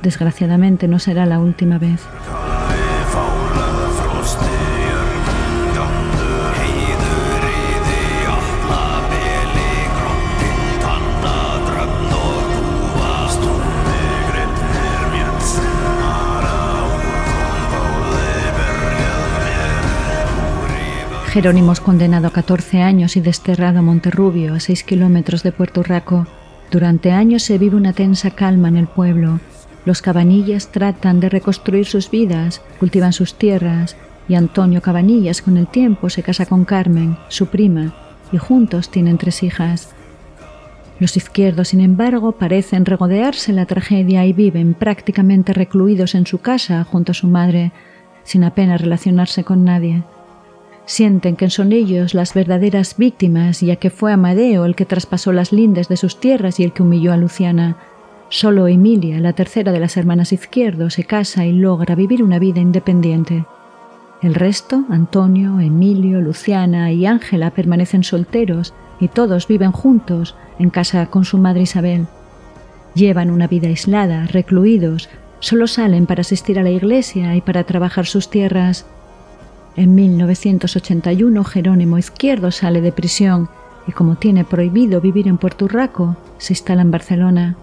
Desgraciadamente 0.02 0.88
no 0.88 1.00
será 1.00 1.26
la 1.26 1.40
última 1.40 1.78
vez. 1.78 2.02
Jerónimo 21.36 21.74
es 21.74 21.82
condenado 21.82 22.28
a 22.28 22.32
14 22.32 22.82
años 22.82 23.18
y 23.18 23.20
desterrado 23.20 23.80
a 23.80 23.82
Monterrubio, 23.82 24.54
a 24.54 24.62
6 24.62 24.86
kilómetros 24.86 25.44
de 25.44 25.52
Puerto 25.52 25.82
Urraco. 25.82 26.26
Durante 26.72 27.12
años 27.12 27.44
se 27.44 27.58
vive 27.58 27.76
una 27.76 27.92
tensa 27.92 28.32
calma 28.32 28.70
en 28.70 28.78
el 28.78 28.88
pueblo. 28.88 29.42
Los 29.84 30.02
Cabanillas 30.02 30.70
tratan 30.70 31.20
de 31.20 31.28
reconstruir 31.28 31.88
sus 31.88 32.10
vidas, 32.10 32.62
cultivan 32.80 33.12
sus 33.12 33.34
tierras, 33.34 33.98
y 34.30 34.36
Antonio 34.36 34.82
Cabanillas 34.82 35.42
con 35.42 35.58
el 35.58 35.68
tiempo 35.68 36.10
se 36.10 36.24
casa 36.24 36.46
con 36.46 36.64
Carmen, 36.64 37.18
su 37.28 37.48
prima, 37.48 37.94
y 38.32 38.38
juntos 38.38 38.90
tienen 38.90 39.18
tres 39.18 39.44
hijas. 39.44 39.94
Los 41.02 41.18
izquierdos, 41.18 41.68
sin 41.68 41.82
embargo, 41.82 42.32
parecen 42.32 42.86
regodearse 42.86 43.52
la 43.52 43.66
tragedia 43.66 44.26
y 44.26 44.32
viven 44.32 44.74
prácticamente 44.74 45.52
recluidos 45.52 46.16
en 46.16 46.28
su 46.28 46.38
casa 46.38 46.86
junto 46.86 47.12
a 47.12 47.16
su 47.16 47.28
madre, 47.28 47.74
sin 48.24 48.46
apenas 48.46 48.80
relacionarse 48.80 49.44
con 49.44 49.66
nadie. 49.66 50.06
Sienten 50.86 51.36
que 51.36 51.50
son 51.50 51.72
ellos 51.72 52.14
las 52.14 52.34
verdaderas 52.34 52.98
víctimas, 52.98 53.62
ya 53.62 53.78
que 53.78 53.90
fue 53.90 54.14
Amadeo 54.14 54.66
el 54.66 54.76
que 54.76 54.86
traspasó 54.86 55.32
las 55.32 55.52
lindes 55.52 55.88
de 55.88 55.98
sus 55.98 56.20
tierras 56.20 56.60
y 56.60 56.64
el 56.64 56.74
que 56.74 56.84
humilló 56.84 57.12
a 57.12 57.18
Luciana. 57.18 57.78
Solo 58.30 58.68
Emilia, 58.68 59.20
la 59.20 59.34
tercera 59.34 59.72
de 59.72 59.80
las 59.80 59.98
hermanas 59.98 60.32
Izquierdo, 60.32 60.90
se 60.90 61.04
casa 61.04 61.46
y 61.46 61.54
logra 61.54 61.96
vivir 61.96 62.24
una 62.24 62.38
vida 62.38 62.60
independiente. 62.60 63.46
El 64.22 64.36
resto, 64.36 64.84
Antonio, 64.90 65.60
Emilio, 65.60 66.22
Luciana 66.22 66.92
y 66.92 67.06
Ángela, 67.06 67.52
permanecen 67.52 68.04
solteros 68.04 68.74
y 69.00 69.08
todos 69.08 69.48
viven 69.48 69.72
juntos 69.72 70.36
en 70.60 70.70
casa 70.70 71.08
con 71.08 71.26
su 71.26 71.38
madre 71.38 71.64
Isabel. 71.64 72.08
Llevan 72.94 73.30
una 73.30 73.48
vida 73.48 73.68
aislada, 73.68 74.26
recluidos, 74.28 75.10
solo 75.40 75.68
salen 75.68 76.06
para 76.06 76.22
asistir 76.22 76.58
a 76.60 76.64
la 76.64 76.70
iglesia 76.70 77.36
y 77.36 77.42
para 77.42 77.66
trabajar 77.66 78.06
sus 78.06 78.30
tierras. 78.30 78.86
En 79.78 79.94
1981 79.94 81.44
Jerónimo 81.44 81.98
Izquierdo 81.98 82.52
sale 82.52 82.80
de 82.80 82.94
prisión 82.94 83.50
y 83.88 83.92
como 83.92 84.16
tiene 84.16 84.46
prohibido 84.46 85.02
vivir 85.02 85.28
en 85.28 85.38
Puerto 85.38 85.66
Urraco, 85.66 86.16
se 86.38 86.54
instala 86.54 86.82
en 86.82 86.92
Barcelona. 86.92 87.58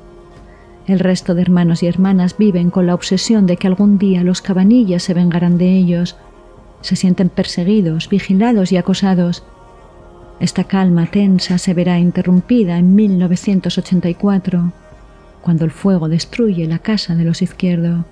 El 0.86 0.98
resto 0.98 1.34
de 1.34 1.42
hermanos 1.42 1.82
y 1.82 1.86
hermanas 1.86 2.36
viven 2.36 2.70
con 2.70 2.86
la 2.86 2.94
obsesión 2.94 3.46
de 3.46 3.56
que 3.56 3.66
algún 3.66 3.98
día 3.98 4.24
los 4.24 4.42
cabanillas 4.42 5.02
se 5.02 5.14
vengarán 5.14 5.56
de 5.56 5.72
ellos. 5.72 6.16
Se 6.82 6.96
sienten 6.96 7.28
perseguidos, 7.28 8.08
vigilados 8.08 8.72
y 8.72 8.76
acosados. 8.76 9.44
Esta 10.38 10.64
calma 10.64 11.06
tensa 11.06 11.56
se 11.56 11.72
verá 11.72 11.98
interrumpida 11.98 12.76
en 12.76 12.94
1984, 12.94 14.72
cuando 15.40 15.64
el 15.64 15.70
fuego 15.70 16.08
destruye 16.08 16.66
la 16.66 16.80
casa 16.80 17.14
de 17.14 17.24
los 17.24 17.42
Izquierdo. 17.42 18.04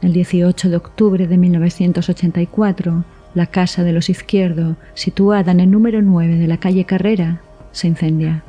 El 0.00 0.12
18 0.12 0.70
de 0.70 0.76
octubre 0.76 1.28
de 1.28 1.36
1984, 1.36 3.04
la 3.34 3.46
casa 3.46 3.84
de 3.84 3.92
los 3.92 4.10
Izquierdo, 4.10 4.76
situada 4.94 5.52
en 5.52 5.60
el 5.60 5.70
número 5.70 6.02
9 6.02 6.36
de 6.36 6.46
la 6.46 6.58
calle 6.58 6.84
Carrera, 6.84 7.40
se 7.72 7.88
incendia. 7.88 8.44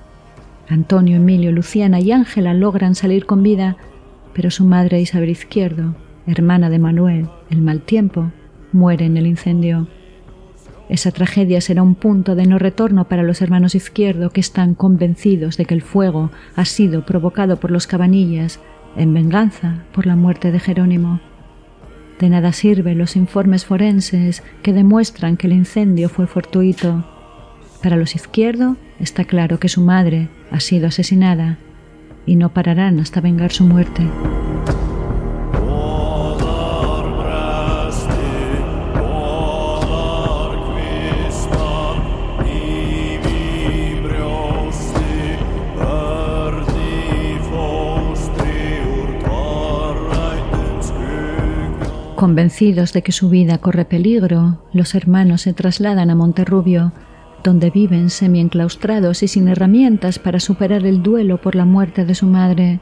Antonio, 0.70 1.18
Emilio, 1.18 1.52
Luciana 1.52 2.00
y 2.00 2.12
Ángela 2.12 2.54
logran 2.54 2.96
salir 2.96 3.26
con 3.26 3.44
vida, 3.44 3.78
pero 4.34 4.52
su 4.52 4.66
madre 4.66 5.02
Isabel 5.02 5.30
Izquierdo, 5.30 5.96
hermana 6.28 6.70
de 6.70 6.80
Manuel, 6.80 7.28
el 7.50 7.62
mal 7.62 7.82
tiempo, 7.82 8.32
muere 8.72 9.06
en 9.06 9.18
el 9.18 9.28
incendio. 9.28 9.88
Esa 10.90 11.12
tragedia 11.12 11.62
será 11.62 11.82
un 11.82 11.96
punto 11.96 12.36
de 12.36 12.46
no 12.46 12.60
retorno 12.60 13.08
para 13.08 13.24
los 13.24 13.42
hermanos 13.42 13.76
Izquierdo 13.76 14.30
que 14.30 14.42
están 14.42 14.74
convencidos 14.74 15.58
de 15.58 15.66
que 15.66 15.74
el 15.74 15.82
fuego 15.82 16.32
ha 16.56 16.66
sido 16.66 17.06
provocado 17.06 17.58
por 17.58 17.72
los 17.72 17.88
cabanillas 17.88 18.60
en 18.96 19.14
venganza 19.14 19.84
por 19.94 20.06
la 20.06 20.16
muerte 20.16 20.52
de 20.52 20.60
Jerónimo. 20.60 21.20
De 22.20 22.30
nada 22.30 22.54
sirven 22.54 22.98
los 22.98 23.16
informes 23.16 23.66
forenses 23.66 24.44
que 24.62 24.74
demuestran 24.74 25.38
que 25.38 25.48
el 25.48 25.54
incendio 25.54 26.10
fue 26.10 26.28
fortuito. 26.28 27.06
Para 27.82 27.98
los 27.98 28.16
Izquierdo 28.16 28.78
está 29.00 29.26
claro 29.26 29.60
que 29.60 29.70
su 29.70 29.82
madre 29.82 30.30
ha 30.52 30.60
sido 30.60 30.88
asesinada 30.88 31.58
y 32.26 32.36
no 32.36 32.54
pararán 32.54 33.00
hasta 33.00 33.20
vengar 33.20 33.52
su 33.52 33.66
muerte. 33.66 34.04
Convencidos 52.24 52.94
de 52.94 53.02
que 53.02 53.12
su 53.12 53.28
vida 53.28 53.58
corre 53.58 53.84
peligro, 53.84 54.58
los 54.72 54.96
hermanos 54.96 55.42
se 55.42 55.52
trasladan 55.52 56.10
a 56.10 56.16
Monterrubio, 56.16 56.94
donde 57.44 57.70
viven 57.70 58.10
semi-enclaustrados 58.10 59.24
y 59.24 59.28
sin 59.28 59.50
herramientas 59.50 60.20
para 60.20 60.40
superar 60.40 60.86
el 60.86 61.04
duelo 61.04 61.42
por 61.42 61.54
la 61.54 61.66
muerte 61.66 62.06
de 62.06 62.16
su 62.16 62.26
madre. 62.26 62.80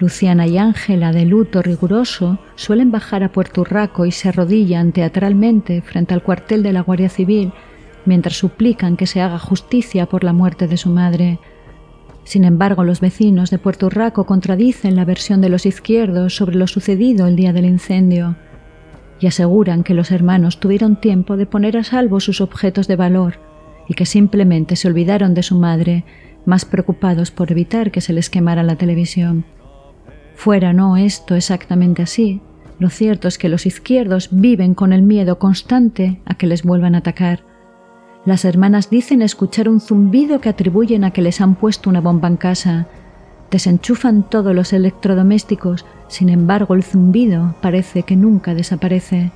Luciana 0.00 0.48
y 0.48 0.58
Ángela, 0.58 1.12
de 1.12 1.26
luto 1.26 1.62
riguroso, 1.62 2.40
suelen 2.56 2.90
bajar 2.90 3.22
a 3.22 3.30
Puerto 3.30 3.60
Urraco 3.60 4.04
y 4.04 4.10
se 4.10 4.30
arrodillan 4.30 4.90
teatralmente 4.90 5.80
frente 5.80 6.14
al 6.14 6.24
cuartel 6.24 6.64
de 6.64 6.72
la 6.72 6.80
Guardia 6.80 7.08
Civil 7.08 7.52
mientras 8.04 8.34
suplican 8.34 8.96
que 8.96 9.06
se 9.06 9.20
haga 9.20 9.38
justicia 9.38 10.06
por 10.06 10.24
la 10.24 10.32
muerte 10.32 10.66
de 10.66 10.76
su 10.76 10.90
madre. 10.90 11.38
Sin 12.30 12.44
embargo, 12.44 12.84
los 12.84 13.00
vecinos 13.00 13.50
de 13.50 13.58
Puerto 13.58 13.86
Urraco 13.86 14.24
contradicen 14.24 14.94
la 14.94 15.04
versión 15.04 15.40
de 15.40 15.48
los 15.48 15.66
izquierdos 15.66 16.36
sobre 16.36 16.54
lo 16.54 16.68
sucedido 16.68 17.26
el 17.26 17.34
día 17.34 17.52
del 17.52 17.64
incendio 17.64 18.36
y 19.18 19.26
aseguran 19.26 19.82
que 19.82 19.94
los 19.94 20.12
hermanos 20.12 20.60
tuvieron 20.60 21.00
tiempo 21.00 21.36
de 21.36 21.46
poner 21.46 21.76
a 21.76 21.82
salvo 21.82 22.20
sus 22.20 22.40
objetos 22.40 22.86
de 22.86 22.94
valor 22.94 23.40
y 23.88 23.94
que 23.94 24.06
simplemente 24.06 24.76
se 24.76 24.86
olvidaron 24.86 25.34
de 25.34 25.42
su 25.42 25.58
madre, 25.58 26.04
más 26.46 26.64
preocupados 26.64 27.32
por 27.32 27.50
evitar 27.50 27.90
que 27.90 28.00
se 28.00 28.12
les 28.12 28.30
quemara 28.30 28.62
la 28.62 28.76
televisión. 28.76 29.44
Fuera 30.36 30.72
no 30.72 30.96
esto 30.96 31.34
exactamente 31.34 32.02
así, 32.02 32.40
lo 32.78 32.90
cierto 32.90 33.26
es 33.26 33.38
que 33.38 33.48
los 33.48 33.66
izquierdos 33.66 34.28
viven 34.30 34.74
con 34.74 34.92
el 34.92 35.02
miedo 35.02 35.40
constante 35.40 36.20
a 36.26 36.34
que 36.34 36.46
les 36.46 36.62
vuelvan 36.62 36.94
a 36.94 36.98
atacar 36.98 37.49
las 38.26 38.44
hermanas 38.44 38.90
dicen 38.90 39.22
escuchar 39.22 39.68
un 39.68 39.80
zumbido 39.80 40.40
que 40.40 40.50
atribuyen 40.50 41.04
a 41.04 41.10
que 41.10 41.22
les 41.22 41.40
han 41.40 41.54
puesto 41.54 41.88
una 41.88 42.02
bomba 42.02 42.28
en 42.28 42.36
casa. 42.36 42.86
Desenchufan 43.50 44.28
todos 44.28 44.54
los 44.54 44.72
electrodomésticos, 44.74 45.86
sin 46.08 46.28
embargo 46.28 46.74
el 46.74 46.82
zumbido 46.82 47.54
parece 47.62 48.02
que 48.02 48.16
nunca 48.16 48.54
desaparece. 48.54 49.32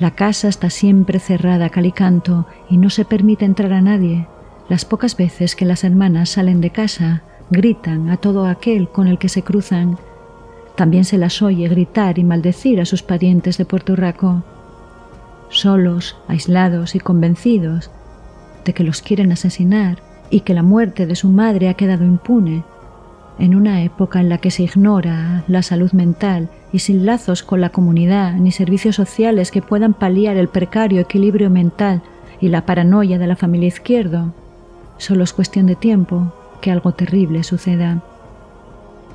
La 0.00 0.12
casa 0.12 0.48
está 0.48 0.70
siempre 0.70 1.18
cerrada 1.18 1.66
a 1.66 1.70
calicanto 1.70 2.46
y 2.70 2.78
no 2.78 2.88
se 2.88 3.04
permite 3.04 3.44
entrar 3.44 3.72
a 3.74 3.82
nadie. 3.82 4.26
Las 4.70 4.84
pocas 4.84 5.16
veces 5.16 5.54
que 5.54 5.64
las 5.64 5.84
hermanas 5.84 6.30
salen 6.30 6.60
de 6.60 6.70
casa, 6.70 7.22
gritan 7.50 8.08
a 8.08 8.16
todo 8.16 8.46
aquel 8.46 8.88
con 8.88 9.06
el 9.06 9.18
que 9.18 9.28
se 9.28 9.42
cruzan. 9.42 9.98
También 10.76 11.04
se 11.04 11.18
las 11.18 11.42
oye 11.42 11.68
gritar 11.68 12.18
y 12.18 12.24
maldecir 12.24 12.80
a 12.80 12.86
sus 12.86 13.02
parientes 13.02 13.58
de 13.58 13.64
Puerto 13.66 13.96
Rico. 13.96 14.44
Solos, 15.50 16.16
aislados 16.28 16.94
y 16.94 17.00
convencidos 17.00 17.90
que 18.64 18.84
los 18.84 19.02
quieren 19.02 19.32
asesinar 19.32 19.98
y 20.30 20.40
que 20.40 20.54
la 20.54 20.62
muerte 20.62 21.06
de 21.06 21.16
su 21.16 21.28
madre 21.28 21.68
ha 21.68 21.74
quedado 21.74 22.04
impune, 22.04 22.64
en 23.38 23.54
una 23.54 23.82
época 23.82 24.20
en 24.20 24.28
la 24.28 24.38
que 24.38 24.50
se 24.50 24.64
ignora 24.64 25.44
la 25.46 25.62
salud 25.62 25.92
mental 25.92 26.50
y 26.72 26.80
sin 26.80 27.06
lazos 27.06 27.42
con 27.42 27.60
la 27.60 27.70
comunidad 27.70 28.34
ni 28.34 28.50
servicios 28.50 28.96
sociales 28.96 29.50
que 29.50 29.62
puedan 29.62 29.94
paliar 29.94 30.36
el 30.36 30.48
precario 30.48 31.00
equilibrio 31.00 31.48
mental 31.48 32.02
y 32.40 32.48
la 32.48 32.66
paranoia 32.66 33.18
de 33.18 33.26
la 33.26 33.36
familia 33.36 33.68
izquierdo, 33.68 34.32
solo 34.96 35.24
es 35.24 35.32
cuestión 35.32 35.66
de 35.66 35.76
tiempo 35.76 36.32
que 36.60 36.70
algo 36.70 36.92
terrible 36.92 37.42
suceda. 37.42 38.02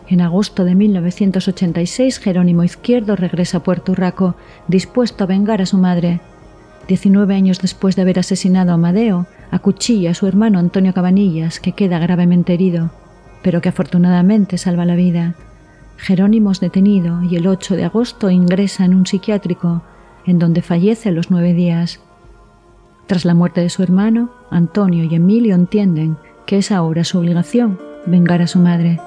En 0.08 0.22
agosto 0.22 0.66
de 0.66 0.76
1986, 0.76 2.20
Jerónimo 2.20 2.64
Izquierdo 2.64 3.16
regresa 3.16 3.60
a 3.60 3.64
Puerto 3.64 3.96
Rico, 3.96 4.36
dispuesto 4.68 5.24
a 5.24 5.28
vengar 5.28 5.62
a 5.62 5.66
su 5.66 5.78
madre. 5.78 6.20
Diecinueve 6.88 7.36
años 7.36 7.60
después 7.60 7.96
de 7.96 8.02
haber 8.02 8.20
asesinado 8.20 8.72
a 8.72 8.76
Amadeo, 8.76 9.26
acuchilla 9.52 10.12
a 10.12 10.14
su 10.14 10.28
hermano 10.28 10.60
Antonio 10.60 10.94
Cabanillas, 10.94 11.60
que 11.60 11.72
queda 11.72 12.00
gravemente 12.00 12.54
herido, 12.54 12.92
pero 13.42 13.62
que 13.62 13.70
afortunadamente 13.70 14.58
salva 14.58 14.86
la 14.86 14.96
vida. 14.96 15.36
Jerónimo 15.98 16.52
es 16.52 16.60
detenido 16.60 17.24
y 17.24 17.38
el 17.38 17.48
8 17.48 17.76
de 17.76 17.86
agosto 17.86 18.30
ingresa 18.30 18.84
en 18.84 18.96
un 18.96 19.06
psiquiátrico, 19.06 19.84
en 20.26 20.40
donde 20.40 20.62
fallece 20.62 21.10
a 21.10 21.12
los 21.12 21.32
nueve 21.32 21.54
días. 21.54 22.00
Tras 23.08 23.26
la 23.26 23.34
muerte 23.34 23.62
de 23.62 23.70
su 23.70 23.84
hermano, 23.84 24.32
Antonio 24.50 25.04
y 25.04 25.16
Emilio 25.16 25.56
entienden 25.56 26.18
que 26.46 26.58
es 26.58 26.72
ahora 26.72 27.04
su 27.04 27.20
obligación 27.20 27.80
vengar 28.06 28.42
a 28.42 28.48
su 28.48 28.60
madre. 28.60 29.00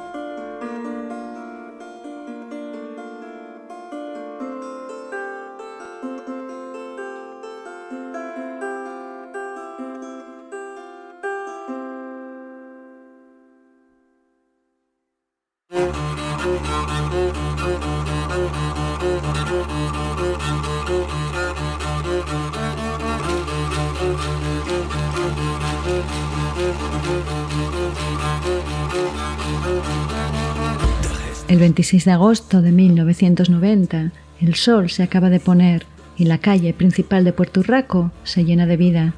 El 31.49 31.59
26 31.59 32.05
de 32.05 32.11
agosto 32.11 32.61
de 32.61 32.73
1990, 32.73 34.13
el 34.41 34.55
sol 34.57 34.91
se 34.91 35.03
acaba 35.03 35.31
de 35.31 35.41
poner 35.41 35.87
y 36.17 36.25
la 36.25 36.39
calle 36.39 36.75
principal 36.75 37.25
de 37.25 37.33
Puerto 37.33 37.63
Rico 37.63 38.11
se 38.25 38.45
llena 38.45 38.67
de 38.67 38.77
vida. 38.77 39.15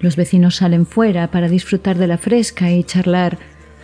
Los 0.00 0.16
vecinos 0.16 0.56
salen 0.56 0.84
fuera 0.84 1.30
para 1.30 1.48
disfrutar 1.48 1.96
de 1.96 2.08
la 2.08 2.18
fresca 2.18 2.70
y 2.72 2.82
charlar 2.82 3.38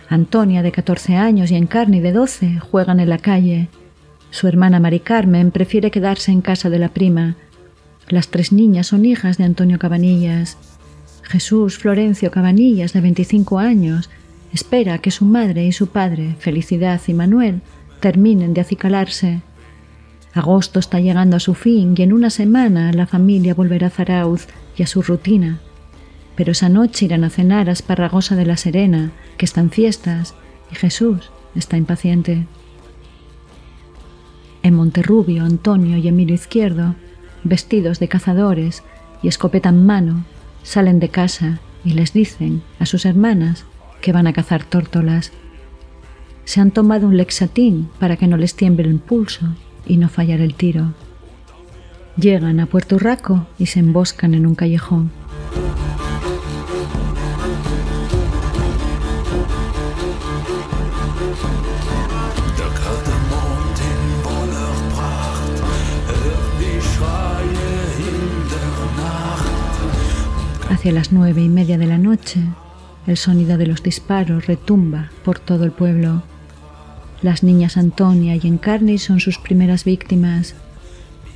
Antonia, 0.09 0.63
de 0.63 0.71
14 0.71 1.15
años, 1.15 1.51
y 1.51 1.55
Encarni, 1.55 1.99
de 1.99 2.11
12, 2.11 2.59
juegan 2.59 2.99
en 2.99 3.09
la 3.09 3.19
calle. 3.19 3.69
Su 4.31 4.47
hermana 4.47 4.79
Mari 4.79 4.99
Carmen 4.99 5.51
prefiere 5.51 5.91
quedarse 5.91 6.31
en 6.31 6.41
casa 6.41 6.71
de 6.71 6.79
la 6.79 6.89
prima. 6.89 7.35
Las 8.07 8.29
tres 8.29 8.51
niñas 8.51 8.87
son 8.87 9.05
hijas 9.05 9.37
de 9.37 9.43
Antonio 9.43 9.77
Cabanillas. 9.77 10.57
Jesús 11.21 11.77
Florencio 11.77 12.31
Cabanillas, 12.31 12.91
de 12.91 13.01
25 13.01 13.59
años, 13.59 14.09
espera 14.51 14.97
que 14.97 15.11
su 15.11 15.25
madre 15.25 15.65
y 15.65 15.71
su 15.71 15.87
padre, 15.87 16.35
Felicidad 16.39 16.99
y 17.05 17.13
Manuel, 17.13 17.61
terminen 17.99 18.55
de 18.55 18.61
acicalarse. 18.61 19.41
Agosto 20.33 20.79
está 20.79 20.99
llegando 20.99 21.37
a 21.37 21.39
su 21.39 21.53
fin 21.53 21.93
y 21.95 22.01
en 22.01 22.13
una 22.13 22.31
semana 22.31 22.91
la 22.93 23.05
familia 23.05 23.53
volverá 23.53 23.87
a 23.87 23.91
Zarauz 23.91 24.47
y 24.75 24.81
a 24.81 24.87
su 24.87 25.03
rutina. 25.03 25.59
Pero 26.35 26.53
esa 26.53 26.69
noche 26.69 27.05
irán 27.05 27.23
a 27.23 27.29
cenar 27.29 27.69
a 27.69 27.73
Esparragosa 27.73 28.35
de 28.35 28.45
la 28.45 28.57
Serena, 28.57 29.11
que 29.39 29.45
están 29.45 29.71
fiestas, 29.71 30.35
y 30.69 30.75
Jesús 30.75 31.31
está 31.55 31.77
impaciente. 31.77 32.45
En 34.63 34.75
Monterrubio, 34.75 35.45
Antonio 35.45 35.97
y 35.97 36.09
Emilio 36.09 36.35
Izquierdo, 36.35 36.95
vestidos 37.45 37.99
de 37.99 38.09
cazadores 38.09 38.83
y 39.23 39.29
escopeta 39.29 39.69
en 39.69 39.85
mano, 39.85 40.25
salen 40.61 40.99
de 40.99 41.07
casa 41.07 41.61
y 41.85 41.93
les 41.93 42.11
dicen 42.11 42.61
a 42.79 42.85
sus 42.85 43.05
hermanas 43.05 43.63
que 44.01 44.11
van 44.11 44.27
a 44.27 44.33
cazar 44.33 44.65
tórtolas. 44.65 45.31
Se 46.43 46.59
han 46.59 46.71
tomado 46.71 47.07
un 47.07 47.15
lexatín 47.15 47.89
para 47.97 48.17
que 48.17 48.27
no 48.27 48.35
les 48.35 48.55
tiemble 48.55 48.89
el 48.89 48.99
pulso 48.99 49.55
y 49.87 49.95
no 49.95 50.09
fallar 50.09 50.41
el 50.41 50.53
tiro. 50.53 50.93
Llegan 52.17 52.59
a 52.59 52.65
Puerto 52.65 52.97
Urraco 52.97 53.47
y 53.57 53.67
se 53.67 53.79
emboscan 53.79 54.33
en 54.33 54.45
un 54.45 54.55
callejón. 54.55 55.11
Hacia 70.79 70.93
las 70.93 71.11
nueve 71.11 71.41
y 71.41 71.49
media 71.49 71.77
de 71.77 71.87
la 71.87 71.97
noche, 71.97 72.39
el 73.05 73.17
sonido 73.17 73.57
de 73.57 73.67
los 73.67 73.83
disparos 73.83 74.47
retumba 74.47 75.11
por 75.25 75.37
todo 75.37 75.65
el 75.65 75.73
pueblo. 75.73 76.23
Las 77.21 77.43
niñas 77.43 77.75
Antonia 77.75 78.37
y 78.37 78.47
Encarni 78.47 78.97
son 78.97 79.19
sus 79.19 79.39
primeras 79.39 79.83
víctimas. 79.83 80.55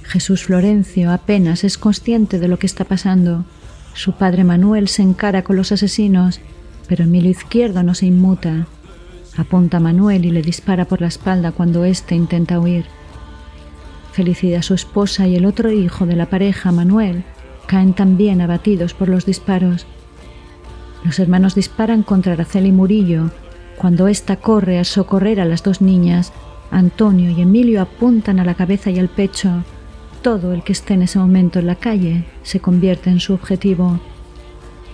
Jesús 0.04 0.46
Florencio 0.46 1.12
apenas 1.12 1.66
es 1.66 1.78
consciente 1.78 2.40
de 2.40 2.48
lo 2.48 2.58
que 2.58 2.68
está 2.68 2.86
pasando. 2.86 3.44
Su 3.94 4.14
padre 4.14 4.46
Manuel 4.46 4.88
se 4.88 5.02
encara 5.02 5.44
con 5.44 5.58
los 5.58 5.74
asesinos, 5.74 6.40
pero 6.88 7.04
Emilio 7.04 7.32
Izquierdo 7.32 7.84
no 7.84 7.96
se 7.96 8.06
inmuta. 8.06 8.68
Apunta 9.36 9.76
a 9.76 9.82
Manuel 9.82 10.24
y 10.24 10.32
le 10.32 10.42
dispara 10.42 10.86
por 10.86 11.02
la 11.02 11.08
espalda 11.08 11.52
cuando 11.52 11.84
éste 11.84 12.16
intenta 12.16 12.62
huir. 12.62 12.86
Felicidad, 14.14 14.62
su 14.62 14.74
esposa 14.74 15.28
y 15.28 15.36
el 15.36 15.46
otro 15.46 15.70
hijo 15.70 16.06
de 16.06 16.16
la 16.16 16.28
pareja, 16.28 16.72
Manuel, 16.72 17.26
caen 17.68 17.94
también 17.94 18.42
abatidos 18.42 18.94
por 18.94 19.10
los 19.10 19.26
disparos. 19.26 19.86
Los 21.04 21.20
hermanos 21.20 21.56
disparan 21.56 22.04
contra 22.04 22.34
Araceli 22.34 22.72
Murillo. 22.72 23.32
Cuando 23.78 24.08
ésta 24.08 24.38
corre 24.38 24.80
a 24.80 24.84
socorrer 24.84 25.42
a 25.42 25.46
las 25.46 25.64
dos 25.64 25.82
niñas, 25.82 26.32
Antonio 26.72 27.30
y 27.32 27.42
Emilio 27.42 27.82
apuntan 27.82 28.40
a 28.40 28.46
la 28.46 28.56
cabeza 28.56 28.90
y 28.90 29.00
al 29.00 29.10
pecho. 29.10 29.64
Todo 30.22 30.54
el 30.54 30.64
que 30.64 30.72
esté 30.72 30.94
en 30.94 31.02
ese 31.02 31.20
momento 31.20 31.60
en 31.60 31.68
la 31.68 31.76
calle 31.76 32.26
se 32.44 32.60
convierte 32.60 33.10
en 33.10 33.20
su 33.20 33.34
objetivo. 33.34 34.00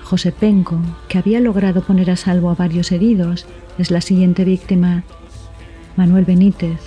José 0.03 0.31
Penco, 0.31 0.79
que 1.07 1.19
había 1.19 1.39
logrado 1.39 1.81
poner 1.81 2.09
a 2.09 2.15
salvo 2.15 2.49
a 2.49 2.55
varios 2.55 2.91
heridos, 2.91 3.45
es 3.77 3.91
la 3.91 4.01
siguiente 4.01 4.43
víctima. 4.43 5.03
Manuel 5.95 6.25
Benítez, 6.25 6.79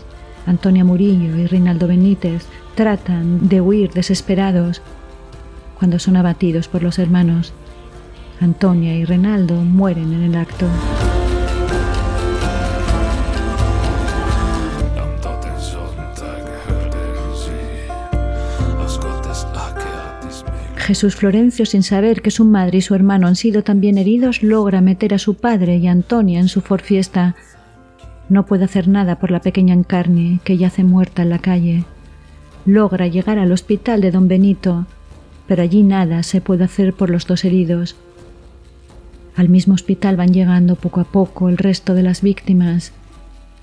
Antonia 0.46 0.84
Murillo 0.84 1.36
y 1.36 1.46
Rinaldo 1.46 1.86
Benítez 1.86 2.46
tratan 2.74 3.48
de 3.48 3.60
huir 3.60 3.92
desesperados 3.92 4.82
cuando 5.82 5.98
son 5.98 6.16
abatidos 6.16 6.68
por 6.68 6.84
los 6.84 7.00
hermanos. 7.00 7.52
Antonia 8.40 8.94
y 8.94 9.04
Renaldo 9.04 9.56
mueren 9.56 10.12
en 10.12 10.22
el 10.22 10.36
acto. 10.36 10.64
Jesús 20.76 21.16
Florencio, 21.16 21.66
sin 21.66 21.82
saber 21.82 22.22
que 22.22 22.30
su 22.30 22.44
madre 22.44 22.78
y 22.78 22.80
su 22.80 22.94
hermano 22.94 23.26
han 23.26 23.34
sido 23.34 23.64
también 23.64 23.98
heridos, 23.98 24.44
logra 24.44 24.80
meter 24.80 25.14
a 25.14 25.18
su 25.18 25.34
padre 25.34 25.78
y 25.78 25.88
a 25.88 25.90
Antonia 25.90 26.38
en 26.38 26.46
su 26.46 26.60
forfiesta. 26.60 27.34
No 28.28 28.46
puede 28.46 28.66
hacer 28.66 28.86
nada 28.86 29.18
por 29.18 29.32
la 29.32 29.40
pequeña 29.40 29.74
Encarni, 29.74 30.38
que 30.44 30.56
yace 30.56 30.84
muerta 30.84 31.22
en 31.22 31.30
la 31.30 31.40
calle. 31.40 31.84
Logra 32.66 33.08
llegar 33.08 33.40
al 33.40 33.50
hospital 33.50 34.00
de 34.00 34.12
don 34.12 34.28
Benito, 34.28 34.86
pero 35.52 35.64
allí 35.64 35.82
nada 35.82 36.22
se 36.22 36.40
puede 36.40 36.64
hacer 36.64 36.94
por 36.94 37.10
los 37.10 37.26
dos 37.26 37.44
heridos. 37.44 37.94
Al 39.36 39.50
mismo 39.50 39.74
hospital 39.74 40.16
van 40.16 40.32
llegando 40.32 40.76
poco 40.76 41.02
a 41.02 41.04
poco 41.04 41.50
el 41.50 41.58
resto 41.58 41.92
de 41.92 42.02
las 42.02 42.22
víctimas 42.22 42.92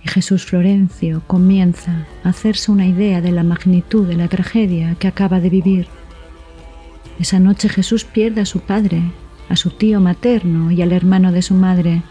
y 0.05 0.07
Jesús 0.07 0.45
Florencio 0.45 1.23
comienza 1.25 2.05
a 2.23 2.29
hacerse 2.29 2.71
una 2.71 2.85
idea 2.85 3.21
de 3.21 3.31
la 3.31 3.41
magnitud 3.41 4.07
de 4.07 4.17
la 4.17 4.27
tragedia 4.27 4.93
que 4.99 5.07
acaba 5.07 5.39
de 5.39 5.49
vivir. 5.49 5.87
Esa 7.19 7.39
noche 7.39 7.69
Jesús 7.69 8.03
pierde 8.03 8.41
a 8.41 8.45
su 8.45 8.59
padre, 8.59 9.01
a 9.49 9.55
su 9.55 9.71
tío 9.71 9.99
materno 9.99 10.69
y 10.69 10.83
al 10.83 10.91
hermano 10.91 11.31
de 11.31 11.41
su 11.41 11.55
madre. 11.55 12.03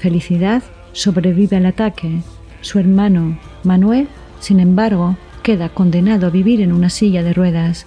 Felicidad 0.00 0.64
sobrevive 0.90 1.56
al 1.56 1.66
ataque. 1.66 2.22
Su 2.62 2.80
hermano, 2.80 3.38
Manuel, 3.62 4.08
sin 4.40 4.58
embargo, 4.58 5.16
queda 5.44 5.68
condenado 5.68 6.26
a 6.26 6.30
vivir 6.30 6.60
en 6.60 6.72
una 6.72 6.90
silla 6.90 7.22
de 7.22 7.32
ruedas. 7.32 7.86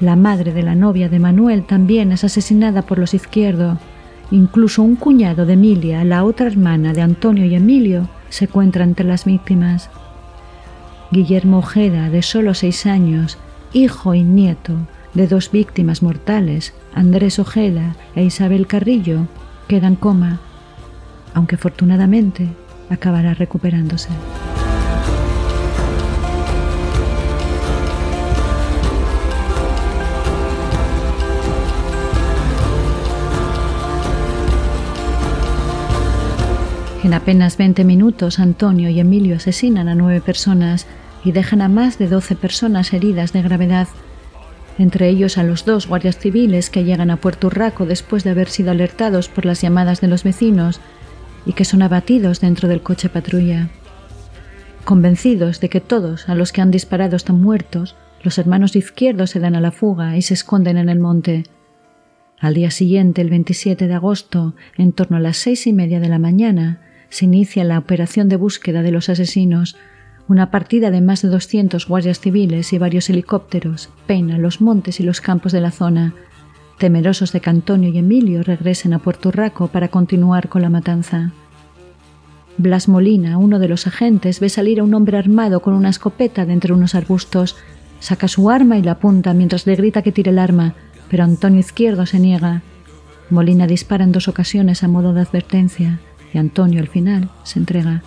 La 0.00 0.16
madre 0.16 0.54
de 0.54 0.62
la 0.62 0.74
novia 0.74 1.10
de 1.10 1.18
Manuel 1.18 1.64
también 1.64 2.10
es 2.10 2.24
asesinada 2.24 2.80
por 2.82 2.98
los 2.98 3.12
izquierdos. 3.12 3.76
Incluso 4.30 4.82
un 4.82 4.96
cuñado 4.96 5.44
de 5.44 5.52
Emilia, 5.52 6.04
la 6.04 6.24
otra 6.24 6.46
hermana 6.46 6.94
de 6.94 7.02
Antonio 7.02 7.44
y 7.44 7.54
Emilio, 7.54 8.08
se 8.30 8.46
encuentra 8.46 8.84
entre 8.84 9.04
las 9.04 9.26
víctimas. 9.26 9.90
Guillermo 11.10 11.58
Ojeda, 11.58 12.08
de 12.08 12.22
solo 12.22 12.54
seis 12.54 12.86
años, 12.86 13.36
hijo 13.74 14.14
y 14.14 14.22
nieto 14.22 14.72
de 15.12 15.26
dos 15.26 15.50
víctimas 15.50 16.02
mortales, 16.02 16.72
Andrés 16.94 17.38
Ojeda 17.38 17.94
e 18.14 18.24
Isabel 18.24 18.66
Carrillo, 18.66 19.26
queda 19.68 19.88
en 19.88 19.96
coma, 19.96 20.40
aunque 21.34 21.56
afortunadamente 21.56 22.48
acabará 22.88 23.34
recuperándose. 23.34 24.08
En 37.10 37.14
apenas 37.14 37.56
20 37.56 37.82
minutos, 37.82 38.38
Antonio 38.38 38.88
y 38.88 39.00
Emilio 39.00 39.34
asesinan 39.34 39.88
a 39.88 39.96
nueve 39.96 40.20
personas 40.20 40.86
y 41.24 41.32
dejan 41.32 41.60
a 41.60 41.68
más 41.68 41.98
de 41.98 42.06
12 42.06 42.36
personas 42.36 42.92
heridas 42.92 43.32
de 43.32 43.42
gravedad, 43.42 43.88
entre 44.78 45.08
ellos 45.08 45.36
a 45.36 45.42
los 45.42 45.64
dos 45.64 45.88
guardias 45.88 46.18
civiles 46.18 46.70
que 46.70 46.84
llegan 46.84 47.10
a 47.10 47.16
Puerto 47.16 47.48
Urraco 47.48 47.84
después 47.84 48.22
de 48.22 48.30
haber 48.30 48.48
sido 48.48 48.70
alertados 48.70 49.28
por 49.28 49.44
las 49.44 49.60
llamadas 49.60 50.00
de 50.00 50.06
los 50.06 50.22
vecinos 50.22 50.80
y 51.44 51.54
que 51.54 51.64
son 51.64 51.82
abatidos 51.82 52.40
dentro 52.40 52.68
del 52.68 52.80
coche 52.80 53.08
patrulla. 53.08 53.70
Convencidos 54.84 55.58
de 55.58 55.68
que 55.68 55.80
todos 55.80 56.28
a 56.28 56.36
los 56.36 56.52
que 56.52 56.60
han 56.60 56.70
disparado 56.70 57.16
están 57.16 57.42
muertos, 57.42 57.96
los 58.22 58.38
hermanos 58.38 58.76
izquierdos 58.76 59.30
se 59.30 59.40
dan 59.40 59.56
a 59.56 59.60
la 59.60 59.72
fuga 59.72 60.16
y 60.16 60.22
se 60.22 60.34
esconden 60.34 60.76
en 60.76 60.88
el 60.88 61.00
monte. 61.00 61.42
Al 62.38 62.54
día 62.54 62.70
siguiente, 62.70 63.20
el 63.20 63.30
27 63.30 63.88
de 63.88 63.94
agosto, 63.94 64.54
en 64.78 64.92
torno 64.92 65.16
a 65.16 65.20
las 65.20 65.38
seis 65.38 65.66
y 65.66 65.72
media 65.72 65.98
de 65.98 66.08
la 66.08 66.20
mañana, 66.20 66.78
se 67.10 67.24
inicia 67.24 67.64
la 67.64 67.78
operación 67.78 68.28
de 68.28 68.36
búsqueda 68.36 68.82
de 68.82 68.92
los 68.92 69.08
asesinos. 69.08 69.76
Una 70.28 70.50
partida 70.50 70.90
de 70.90 71.00
más 71.00 71.22
de 71.22 71.28
200 71.28 71.86
guardias 71.86 72.20
civiles 72.20 72.72
y 72.72 72.78
varios 72.78 73.10
helicópteros 73.10 73.90
peina 74.06 74.38
los 74.38 74.60
montes 74.60 75.00
y 75.00 75.02
los 75.02 75.20
campos 75.20 75.52
de 75.52 75.60
la 75.60 75.72
zona, 75.72 76.14
temerosos 76.78 77.32
de 77.32 77.40
que 77.40 77.50
Antonio 77.50 77.90
y 77.90 77.98
Emilio 77.98 78.42
regresen 78.42 78.94
a 78.94 79.00
Puerto 79.00 79.28
Urraco 79.28 79.68
para 79.68 79.88
continuar 79.88 80.48
con 80.48 80.62
la 80.62 80.70
matanza. 80.70 81.32
Blas 82.58 82.88
Molina, 82.88 83.38
uno 83.38 83.58
de 83.58 83.68
los 83.68 83.86
agentes, 83.86 84.38
ve 84.38 84.48
salir 84.48 84.80
a 84.80 84.84
un 84.84 84.94
hombre 84.94 85.18
armado 85.18 85.60
con 85.60 85.74
una 85.74 85.88
escopeta 85.88 86.46
de 86.46 86.52
entre 86.52 86.72
unos 86.72 86.94
arbustos. 86.94 87.56
Saca 87.98 88.28
su 88.28 88.50
arma 88.50 88.78
y 88.78 88.82
la 88.82 88.92
apunta 88.92 89.34
mientras 89.34 89.66
le 89.66 89.74
grita 89.74 90.02
que 90.02 90.12
tire 90.12 90.30
el 90.30 90.38
arma, 90.38 90.74
pero 91.10 91.24
Antonio 91.24 91.58
Izquierdo 91.58 92.06
se 92.06 92.20
niega. 92.20 92.62
Molina 93.30 93.66
dispara 93.66 94.04
en 94.04 94.12
dos 94.12 94.28
ocasiones 94.28 94.84
a 94.84 94.88
modo 94.88 95.12
de 95.12 95.22
advertencia 95.22 96.00
y 96.32 96.38
Antonio 96.38 96.80
al 96.80 96.88
final 96.88 97.30
se 97.42 97.58
entrega. 97.58 98.02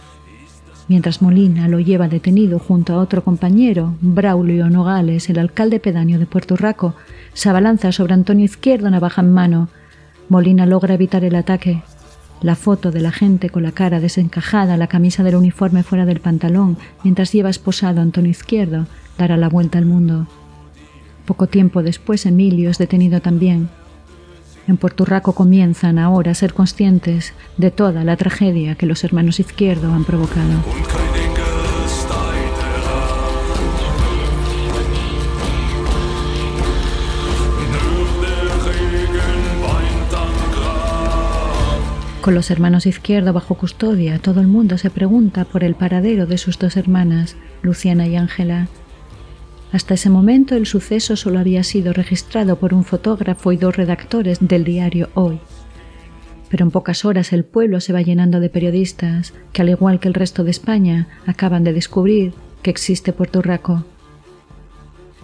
Mientras 0.88 1.21
Molina 1.21 1.67
lo 1.67 1.79
lleva 1.79 2.09
detenido 2.09 2.59
junto 2.59 2.93
a 2.93 2.97
otro 2.97 3.23
compañero, 3.23 3.95
Braulio 4.01 4.69
Nogales, 4.69 5.29
el 5.29 5.39
alcalde 5.39 5.79
pedáneo 5.79 6.19
de 6.19 6.25
Puerto 6.25 6.55
Urraco, 6.55 6.93
se 7.33 7.49
abalanza 7.49 7.91
sobre 7.91 8.13
Antonio 8.13 8.45
Izquierdo 8.45 8.89
navaja 8.89 9.21
en 9.21 9.31
mano. 9.31 9.69
Molina 10.27 10.65
logra 10.65 10.93
evitar 10.93 11.23
el 11.23 11.36
ataque. 11.36 11.81
la 12.41 12.55
foto 12.55 12.91
de 12.91 12.99
la 12.99 13.12
gente 13.12 13.49
con 13.49 13.63
la 13.63 13.71
cara 13.71 14.01
desencajada, 14.01 14.75
la 14.75 14.88
camisa 14.88 15.23
del 15.23 15.38
uniforme 15.38 15.81
fuera 15.81 16.05
del 16.05 16.19
pantalón, 16.19 16.77
mientras 17.01 17.31
lleva 17.31 17.49
esposado 17.49 18.01
a 18.01 18.03
Antonio 18.03 18.31
Izquierdo, 18.31 18.86
dará 19.17 19.38
la 19.38 19.47
vuelta 19.47 19.77
al 19.77 19.86
mundo. 19.86 20.27
Poco 21.25 21.47
tiempo 21.47 21.81
después 21.81 22.25
Emilio 22.25 22.69
es 22.69 22.77
detenido 22.77 23.21
también. 23.21 23.69
En 24.65 24.78
Puerto 24.78 25.04
Rico 25.04 25.34
comienzan 25.34 25.99
ahora 25.99 26.32
a 26.32 26.36
ser 26.36 26.54
conscientes 26.54 27.34
de 27.58 27.69
toda 27.69 28.06
la 28.06 28.15
tragedia 28.15 28.76
que 28.76 28.86
los 28.86 29.04
hermanos 29.04 29.41
Izquierdo 29.41 29.91
han 29.91 30.06
provocado. 30.06 30.54
Con 42.21 42.36
los 42.36 42.49
hermanos 42.49 42.86
Izquierdo 42.86 43.34
bajo 43.34 43.56
custodia, 43.56 44.17
todo 44.17 44.39
el 44.39 44.47
mundo 44.47 44.78
se 44.78 44.89
pregunta 44.89 45.43
por 45.43 45.65
el 45.65 45.76
paradero 45.76 46.26
de 46.26 46.38
sus 46.38 46.58
dos 46.58 46.78
hermanas, 46.78 47.36
Luciana 47.62 48.08
y 48.08 48.15
Ángela. 48.15 48.69
Hasta 49.73 49.95
ese 49.95 50.12
momento 50.12 50.55
el 50.55 50.67
suceso 50.67 51.15
solo 51.15 51.39
había 51.39 51.63
sido 51.63 51.93
registrado 51.93 52.57
por 52.57 52.75
un 52.75 52.83
fotógrafo 52.83 53.51
y 53.51 53.57
dos 53.57 53.75
redactores 53.75 54.38
del 54.39 54.63
diario 54.63 55.09
Hoy. 55.15 55.39
Pero 56.47 56.63
en 56.63 56.69
pocas 56.69 57.05
horas 57.05 57.33
el 57.33 57.43
pueblo 57.43 57.81
se 57.81 57.91
va 57.91 58.03
llenando 58.03 58.39
de 58.39 58.49
periodistas 58.49 59.33
que, 59.51 59.63
al 59.63 59.69
igual 59.69 59.99
que 59.99 60.07
el 60.07 60.13
resto 60.13 60.43
de 60.43 60.51
España, 60.51 61.07
acaban 61.25 61.63
de 61.63 61.73
descubrir 61.73 62.36
que 62.62 62.69
existe 62.69 63.13
Puerto 63.13 63.41
Rico. 63.41 63.83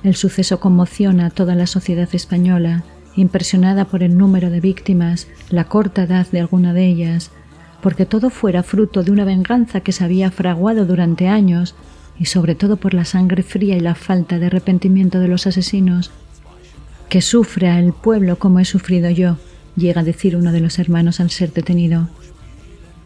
El 0.04 0.16
suceso 0.16 0.60
conmociona 0.60 1.28
a 1.28 1.30
toda 1.30 1.54
la 1.54 1.68
sociedad 1.68 2.10
española 2.12 2.84
impresionada 3.16 3.86
por 3.86 4.02
el 4.02 4.18
número 4.18 4.50
de 4.50 4.62
víctimas, 4.62 5.28
la 5.52 5.66
corta 5.66 6.04
edad 6.04 6.26
de 6.32 6.40
alguna 6.40 6.74
de 6.74 6.88
ellas, 6.88 7.30
porque 7.84 8.08
todo 8.08 8.32
fuera 8.32 8.64
fruto 8.64 9.04
de 9.04 9.12
una 9.12 9.26
venganza 9.26 9.82
que 9.82 9.92
se 9.92 10.04
había 10.04 10.32
fraguado 10.32 10.86
durante 10.86 11.28
años 11.28 11.76
y 12.20 12.26
sobre 12.26 12.56
todo 12.56 12.78
por 12.78 12.94
la 12.94 13.06
sangre 13.06 13.44
fría 13.44 13.78
y 13.78 13.80
la 13.80 13.96
falta 13.96 14.40
de 14.40 14.48
arrepentimiento 14.48 15.20
de 15.20 15.28
los 15.28 15.48
asesinos. 15.48 16.12
Que 17.08 17.22
sufra 17.22 17.80
el 17.80 17.94
pueblo 17.94 18.38
como 18.38 18.60
he 18.60 18.66
sufrido 18.66 19.10
yo, 19.10 19.38
llega 19.76 20.02
a 20.02 20.04
decir 20.04 20.36
uno 20.36 20.52
de 20.52 20.60
los 20.60 20.78
hermanos 20.78 21.20
al 21.20 21.30
ser 21.30 21.54
detenido. 21.54 22.10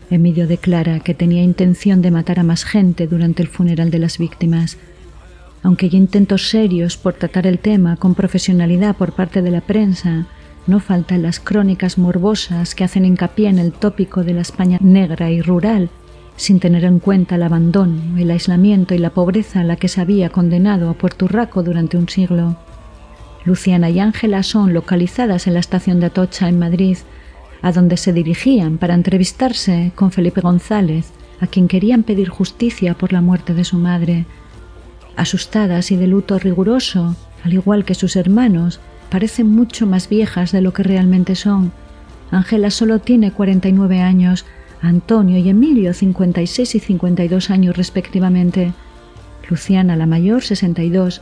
Emilio 0.10 0.48
declara 0.48 1.00
que 1.00 1.14
tenía 1.14 1.44
intención 1.44 2.02
de 2.02 2.12
matar 2.12 2.40
a 2.40 2.44
más 2.44 2.66
gente 2.66 3.08
durante 3.08 3.42
el 3.42 3.48
funeral 3.48 3.92
de 3.92 4.00
las 4.00 4.18
víctimas, 4.18 4.78
aunque 5.64 5.86
hay 5.86 5.96
intentos 5.96 6.50
serios 6.50 6.98
por 6.98 7.14
tratar 7.14 7.48
el 7.48 7.58
tema 7.58 7.96
con 7.96 8.16
profesionalidad 8.16 8.98
por 8.98 9.14
parte 9.14 9.42
de 9.42 9.52
la 9.52 9.62
prensa, 9.62 10.28
no 10.68 10.80
faltan 10.80 11.22
las 11.22 11.40
crónicas 11.40 11.98
morbosas 11.98 12.76
que 12.76 12.84
hacen 12.84 13.06
hincapié 13.06 13.48
en 13.50 13.60
el 13.60 13.72
tópico 13.72 14.24
de 14.24 14.34
la 14.34 14.42
España 14.42 14.78
negra 14.82 15.32
y 15.32 15.42
rural, 15.42 15.90
sin 16.36 16.60
tener 16.60 16.84
en 16.86 17.00
cuenta 17.00 17.36
el 17.36 17.44
abandono, 17.44 18.18
el 18.18 18.32
aislamiento 18.32 18.94
y 18.96 18.98
la 18.98 19.12
pobreza 19.12 19.62
a 19.62 19.64
la 19.64 19.76
que 19.76 19.88
se 19.88 20.02
había 20.02 20.30
condenado 20.30 20.90
a 20.90 20.94
Puerto 20.94 21.28
Rico 21.28 21.64
durante 21.64 21.98
un 21.98 22.10
siglo. 22.10 22.58
Luciana 23.46 23.90
y 23.90 24.00
Ángela 24.00 24.42
son 24.44 24.74
localizadas 24.74 25.48
en 25.48 25.54
la 25.54 25.60
estación 25.60 26.00
de 26.00 26.08
Atocha, 26.08 26.48
en 26.48 26.60
Madrid, 26.60 26.98
a 27.62 27.72
donde 27.72 27.98
se 27.98 28.14
dirigían 28.14 28.78
para 28.78 28.94
entrevistarse 28.94 29.92
con 29.96 30.12
Felipe 30.12 30.42
González, 30.42 31.12
a 31.40 31.48
quien 31.48 31.68
querían 31.68 32.04
pedir 32.04 32.30
justicia 32.30 32.94
por 32.94 33.12
la 33.14 33.22
muerte 33.22 33.54
de 33.54 33.64
su 33.64 33.78
madre, 33.78 34.26
asustadas 35.16 35.92
y 35.92 35.96
de 35.96 36.08
luto 36.08 36.40
riguroso, 36.40 37.16
al 37.44 37.54
igual 37.54 37.86
que 37.86 37.96
sus 37.96 38.16
hermanos, 38.16 38.80
parecen 39.10 39.50
mucho 39.50 39.86
más 39.86 40.10
viejas 40.10 40.52
de 40.52 40.62
lo 40.62 40.74
que 40.74 40.84
realmente 40.84 41.36
son. 41.36 41.72
Ángela 42.32 42.72
solo 42.72 43.00
tiene 43.00 43.32
49 43.32 44.02
años, 44.02 44.46
Antonio 44.84 45.38
y 45.38 45.48
Emilio 45.48 45.94
56 45.94 46.76
y 46.76 46.80
52 46.80 47.50
años 47.50 47.78
respectivamente, 47.78 48.74
Luciana 49.50 49.96
la 49.96 50.06
mayor 50.06 50.44
62. 50.44 51.22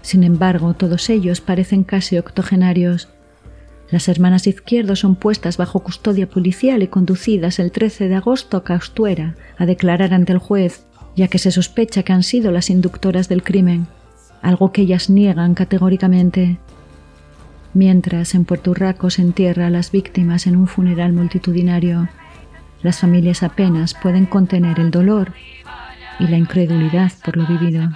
Sin 0.00 0.22
embargo, 0.22 0.74
todos 0.74 1.10
ellos 1.10 1.40
parecen 1.40 1.82
casi 1.82 2.18
octogenarios. 2.18 3.08
Las 3.90 4.06
hermanas 4.06 4.46
Izquierdo 4.46 4.94
son 4.94 5.16
puestas 5.16 5.56
bajo 5.56 5.80
custodia 5.80 6.30
policial 6.30 6.84
y 6.84 6.86
conducidas 6.86 7.58
el 7.58 7.72
13 7.72 8.08
de 8.08 8.14
agosto 8.14 8.56
a 8.56 8.62
Castuera 8.62 9.34
a 9.58 9.66
declarar 9.66 10.14
ante 10.14 10.32
el 10.32 10.38
juez 10.38 10.86
ya 11.16 11.26
que 11.26 11.38
se 11.38 11.50
sospecha 11.50 12.04
que 12.04 12.12
han 12.12 12.22
sido 12.22 12.52
las 12.52 12.70
inductoras 12.70 13.28
del 13.28 13.42
crimen, 13.42 13.88
algo 14.40 14.70
que 14.70 14.82
ellas 14.82 15.10
niegan 15.10 15.54
categóricamente. 15.54 16.58
Mientras 17.72 18.34
en 18.34 18.44
Puerto 18.44 18.72
Rico 18.72 19.10
se 19.10 19.22
entierra 19.22 19.66
a 19.66 19.70
las 19.70 19.90
víctimas 19.90 20.46
en 20.46 20.56
un 20.56 20.68
funeral 20.68 21.12
multitudinario, 21.12 22.08
las 22.84 23.00
familias 23.00 23.42
apenas 23.42 23.94
pueden 23.94 24.26
contener 24.26 24.78
el 24.78 24.90
dolor 24.90 25.32
y 26.20 26.28
la 26.28 26.36
incredulidad 26.36 27.10
por 27.24 27.36
lo 27.38 27.46
vivido. 27.46 27.88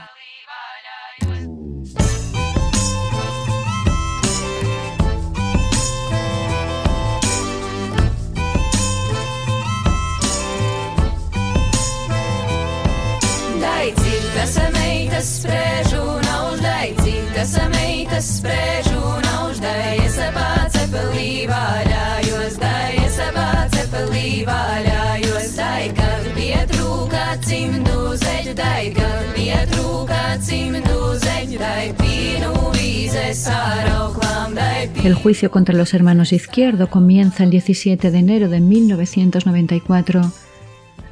El 35.05 35.15
juicio 35.15 35.51
contra 35.51 35.75
los 35.75 35.95
hermanos 35.95 36.33
Izquierdo 36.33 36.89
comienza 36.89 37.45
el 37.45 37.51
17 37.51 38.11
de 38.11 38.19
enero 38.19 38.49
de 38.49 38.61
1994 38.61 40.33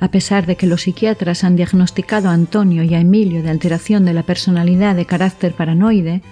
a 0.00 0.08
pesar 0.08 0.46
de 0.46 0.56
que 0.56 0.66
los 0.66 0.82
psiquiatras 0.82 1.44
han 1.44 1.56
diagnosticado 1.56 2.28
a 2.28 2.32
Antonio 2.32 2.82
y 2.82 2.94
a 2.94 3.00
Emilio 3.00 3.42
de 3.42 3.50
alteración 3.50 4.04
de 4.04 4.12
la 4.12 4.22
personalidad 4.22 4.94
de 4.94 5.06
carácter 5.06 5.54
paranoide, 5.54 6.22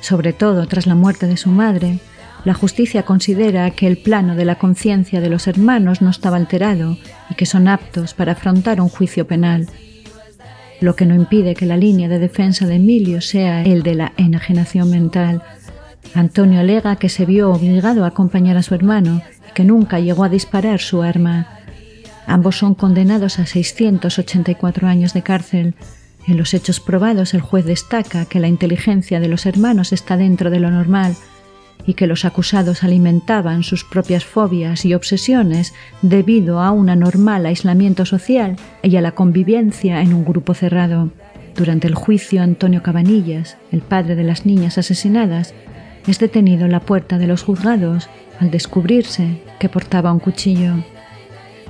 sobre 0.00 0.32
todo 0.32 0.66
tras 0.66 0.86
la 0.86 0.94
muerte 0.94 1.26
de 1.26 1.36
su 1.36 1.50
madre, 1.50 2.00
la 2.44 2.54
justicia 2.54 3.04
considera 3.04 3.70
que 3.70 3.86
el 3.86 3.98
plano 3.98 4.34
de 4.34 4.44
la 4.44 4.56
conciencia 4.56 5.20
de 5.20 5.28
los 5.28 5.46
hermanos 5.46 6.00
no 6.00 6.10
estaba 6.10 6.36
alterado 6.36 6.96
y 7.28 7.34
que 7.34 7.46
son 7.46 7.68
aptos 7.68 8.14
para 8.14 8.32
afrontar 8.32 8.80
un 8.80 8.88
juicio 8.88 9.26
penal, 9.26 9.68
lo 10.80 10.96
que 10.96 11.06
no 11.06 11.14
impide 11.14 11.54
que 11.54 11.66
la 11.66 11.76
línea 11.76 12.08
de 12.08 12.18
defensa 12.18 12.66
de 12.66 12.76
Emilio 12.76 13.20
sea 13.20 13.62
el 13.62 13.82
de 13.82 13.94
la 13.94 14.12
enajenación 14.16 14.90
mental. 14.90 15.42
Antonio 16.14 16.60
alega 16.60 16.96
que 16.96 17.08
se 17.08 17.26
vio 17.26 17.52
obligado 17.52 18.04
a 18.04 18.08
acompañar 18.08 18.56
a 18.56 18.62
su 18.62 18.74
hermano 18.74 19.22
y 19.48 19.52
que 19.52 19.64
nunca 19.64 20.00
llegó 20.00 20.24
a 20.24 20.28
disparar 20.28 20.80
su 20.80 21.02
arma. 21.02 21.46
Ambos 22.26 22.56
son 22.56 22.74
condenados 22.74 23.38
a 23.38 23.46
684 23.46 24.88
años 24.88 25.12
de 25.12 25.22
cárcel. 25.22 25.74
En 26.26 26.36
los 26.36 26.54
hechos 26.54 26.80
probados 26.80 27.34
el 27.34 27.40
juez 27.40 27.64
destaca 27.64 28.24
que 28.24 28.40
la 28.40 28.48
inteligencia 28.48 29.20
de 29.20 29.28
los 29.28 29.46
hermanos 29.46 29.92
está 29.92 30.16
dentro 30.16 30.50
de 30.50 30.60
lo 30.60 30.70
normal 30.70 31.16
y 31.90 31.94
que 31.94 32.06
los 32.06 32.24
acusados 32.24 32.84
alimentaban 32.84 33.64
sus 33.64 33.84
propias 33.84 34.24
fobias 34.24 34.84
y 34.84 34.94
obsesiones 34.94 35.74
debido 36.02 36.60
a 36.60 36.70
un 36.70 36.88
anormal 36.88 37.46
aislamiento 37.46 38.06
social 38.06 38.54
y 38.84 38.94
a 38.94 39.00
la 39.00 39.10
convivencia 39.10 40.00
en 40.00 40.14
un 40.14 40.24
grupo 40.24 40.54
cerrado. 40.54 41.10
Durante 41.56 41.88
el 41.88 41.96
juicio, 41.96 42.42
Antonio 42.42 42.80
Cabanillas, 42.84 43.56
el 43.72 43.80
padre 43.80 44.14
de 44.14 44.22
las 44.22 44.46
niñas 44.46 44.78
asesinadas, 44.78 45.52
es 46.06 46.20
detenido 46.20 46.64
en 46.64 46.70
la 46.70 46.78
puerta 46.78 47.18
de 47.18 47.26
los 47.26 47.42
juzgados 47.42 48.08
al 48.38 48.52
descubrirse 48.52 49.42
que 49.58 49.68
portaba 49.68 50.12
un 50.12 50.20
cuchillo. 50.20 50.74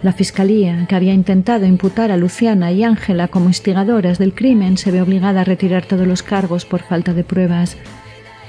La 0.02 0.12
Fiscalía, 0.12 0.84
que 0.86 0.96
había 0.96 1.14
intentado 1.14 1.64
imputar 1.64 2.12
a 2.12 2.18
Luciana 2.18 2.72
y 2.72 2.84
Ángela 2.84 3.28
como 3.28 3.48
instigadoras 3.48 4.18
del 4.18 4.34
crimen, 4.34 4.76
se 4.76 4.90
ve 4.90 5.00
obligada 5.00 5.40
a 5.40 5.44
retirar 5.44 5.86
todos 5.86 6.06
los 6.06 6.22
cargos 6.22 6.66
por 6.66 6.82
falta 6.82 7.14
de 7.14 7.24
pruebas. 7.24 7.78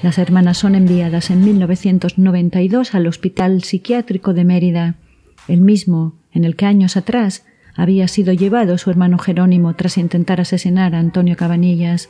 Las 0.01 0.17
hermanas 0.17 0.57
son 0.57 0.75
enviadas 0.75 1.29
en 1.29 1.43
1992 1.43 2.95
al 2.95 3.07
Hospital 3.07 3.63
Psiquiátrico 3.63 4.33
de 4.33 4.45
Mérida, 4.45 4.95
el 5.47 5.61
mismo 5.61 6.15
en 6.33 6.43
el 6.43 6.55
que 6.55 6.65
años 6.65 6.97
atrás 6.97 7.45
había 7.75 8.07
sido 8.07 8.33
llevado 8.33 8.77
su 8.77 8.89
hermano 8.89 9.19
Jerónimo 9.19 9.75
tras 9.75 9.97
intentar 9.97 10.41
asesinar 10.41 10.95
a 10.95 10.99
Antonio 10.99 11.37
Cabanillas. 11.37 12.09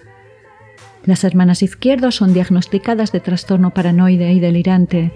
Las 1.06 1.24
hermanas 1.24 1.64
Izquierdo 1.64 2.12
son 2.12 2.34
diagnosticadas 2.34 3.12
de 3.12 3.20
trastorno 3.20 3.72
paranoide 3.72 4.32
y 4.32 4.40
delirante, 4.40 5.12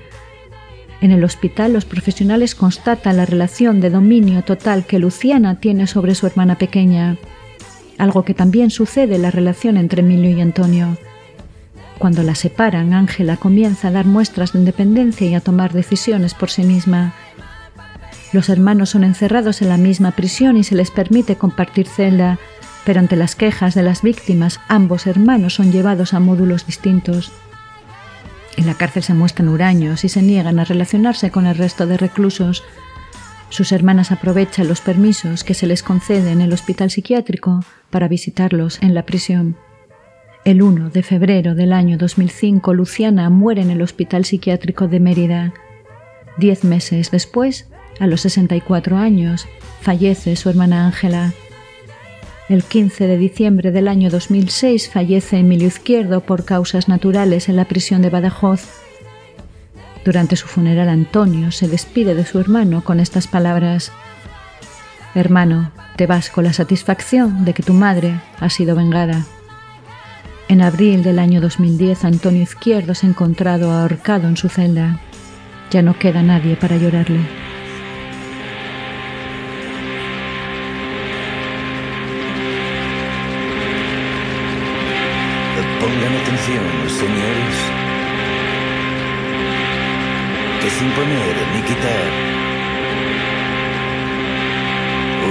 en 1.02 1.12
el 1.12 1.24
hospital 1.24 1.74
los 1.74 1.86
profesionales 1.86 2.56
constatan 2.56 3.18
la 3.18 3.26
relación 3.26 3.82
de 3.82 3.90
dominio 3.90 4.44
total 4.44 4.86
que 4.86 5.00
Luciana 5.00 5.60
tiene 5.60 5.88
sobre 5.88 6.16
su 6.16 6.26
hermana 6.26 6.58
pequeña, 6.58 7.18
algo 7.98 8.24
que 8.24 8.34
también 8.34 8.70
sucede 8.70 9.16
en 9.16 9.22
la 9.22 9.32
relación 9.32 9.78
entre 9.78 10.02
Emilio 10.02 10.36
y 10.36 10.42
Antonio. 10.42 10.98
Cuando 11.98 12.24
la 12.24 12.36
separan, 12.36 12.94
Ángela 12.94 13.38
comienza 13.38 13.88
a 13.88 13.92
dar 13.92 14.06
muestras 14.06 14.54
de 14.54 14.60
independencia 14.60 15.28
y 15.28 15.36
a 15.36 15.42
tomar 15.42 15.72
decisiones 15.72 16.34
por 16.34 16.50
sí 16.50 16.64
misma. 16.64 17.14
Los 18.34 18.50
hermanos 18.50 18.90
son 18.90 19.04
encerrados 19.04 19.62
en 19.62 19.70
la 19.70 19.78
misma 19.78 20.12
prisión 20.12 20.58
y 20.58 20.64
se 20.64 20.76
les 20.76 20.92
permite 20.92 21.38
compartir 21.38 21.88
celda, 21.88 22.38
pero 22.86 23.00
ante 23.00 23.16
las 23.16 23.36
quejas 23.36 23.76
de 23.76 23.84
las 23.84 24.02
víctimas, 24.02 24.60
ambos 24.68 25.08
hermanos 25.08 25.56
son 25.56 25.72
llevados 25.72 26.14
a 26.14 26.20
módulos 26.20 26.66
distintos. 26.66 27.32
En 28.58 28.68
la 28.68 28.76
cárcel 28.76 29.04
se 29.04 29.14
muestran 29.14 29.50
huraños 29.50 30.04
y 30.04 30.10
se 30.10 30.22
niegan 30.22 30.60
a 30.60 30.66
relacionarse 30.66 31.32
con 31.32 31.46
el 31.46 31.56
resto 31.56 31.88
de 31.88 31.98
reclusos. 31.98 32.64
Sus 33.50 33.72
hermanas 33.72 34.12
aprovechan 34.12 34.68
los 34.68 34.82
permisos 34.82 35.44
que 35.44 35.54
se 35.54 35.68
les 35.68 35.82
conceden 35.82 36.28
en 36.28 36.42
el 36.42 36.54
hospital 36.54 36.92
psiquiátrico 36.92 37.64
para 37.90 38.08
visitarlos 38.08 38.82
en 38.82 38.94
la 38.94 39.06
prisión. 39.06 39.56
El 40.46 40.62
1 40.62 40.92
de 40.92 41.02
febrero 41.02 41.56
del 41.56 41.74
año 41.74 41.98
2005, 41.98 42.76
Luciana 42.76 43.32
muere 43.32 43.64
en 43.64 43.72
el 43.72 43.82
hospital 43.82 44.26
psiquiátrico 44.26 44.88
de 44.88 45.00
Mérida. 45.00 45.54
Diez 46.38 46.64
meses 46.64 47.10
después, 47.10 47.68
a 48.00 48.06
los 48.06 48.22
64 48.22 48.96
años, 48.96 49.48
fallece 49.82 50.36
su 50.36 50.48
hermana 50.52 50.86
Ángela. 50.86 51.34
El 52.48 52.64
15 52.64 53.08
de 53.08 53.18
diciembre 53.18 53.72
del 53.72 53.88
año 53.88 54.12
2006 54.12 54.92
fallece 54.92 55.40
Emilio 55.40 55.68
Izquierdo 55.68 56.22
por 56.22 56.46
causas 56.46 56.88
naturales 56.88 57.50
en 57.50 57.56
la 57.56 57.66
prisión 57.66 58.04
de 58.04 58.12
Badajoz. 58.12 58.70
Durante 60.06 60.36
su 60.36 60.46
funeral 60.46 60.90
Antonio 60.90 61.52
se 61.52 61.68
despide 61.68 62.14
de 62.14 62.24
su 62.24 62.40
hermano 62.40 62.84
con 62.84 63.00
estas 63.00 63.26
palabras. 63.26 63.92
Hermano, 65.16 65.72
te 65.96 66.06
vas 66.06 66.30
con 66.30 66.44
la 66.44 66.54
satisfacción 66.54 67.46
de 67.46 67.56
que 67.56 67.64
tu 67.64 67.74
madre 67.74 68.22
ha 68.40 68.52
sido 68.52 68.76
vengada. 68.76 69.26
En 70.48 70.62
abril 70.62 71.02
del 71.02 71.18
año 71.18 71.42
2010 71.42 72.06
Antonio 72.06 72.44
Izquierdo 72.44 72.94
se 72.94 73.08
ha 73.08 73.10
encontrado 73.10 73.72
ahorcado 73.72 74.28
en 74.28 74.38
su 74.38 74.48
celda. 74.48 75.00
Ya 75.72 75.82
no 75.82 75.98
queda 75.98 76.22
nadie 76.22 76.56
para 76.56 76.78
llorarle. 76.78 77.20
Pongan 85.80 86.16
atención, 86.16 86.64
señores, 86.88 87.58
que 90.62 90.70
sin 90.70 90.90
poner 90.92 91.36
ni 91.54 91.62
quitar 91.62 92.36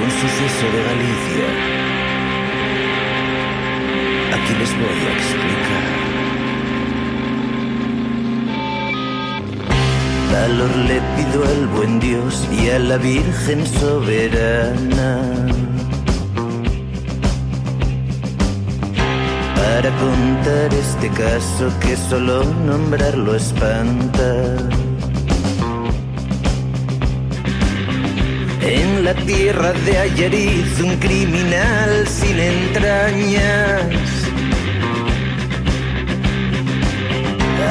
un 0.03 0.11
suceso 0.11 0.67
de 0.75 0.83
Galicia, 0.83 1.84
aquí 4.45 4.55
les 4.61 4.73
voy 4.77 4.99
a 5.09 5.13
explicar. 5.17 5.85
Valor 10.33 10.77
le 10.89 11.01
pido 11.17 11.45
al 11.45 11.67
buen 11.69 12.01
Dios 12.01 12.49
y 12.53 12.71
a 12.71 12.79
la 12.79 12.97
Virgen 12.99 13.67
soberana. 13.67 15.21
para 19.57 19.91
contar 19.99 20.73
este 20.73 21.09
caso 21.11 21.71
que 21.81 21.97
solo 21.97 22.45
nombrarlo 22.45 23.35
espanta. 23.35 24.57
En 28.63 29.05
la 29.05 29.15
tierra 29.15 29.73
de 29.85 29.99
Ayariz 29.99 30.81
un 30.81 30.97
criminal 30.97 32.07
sin 32.09 32.39
entrañas. 32.39 34.24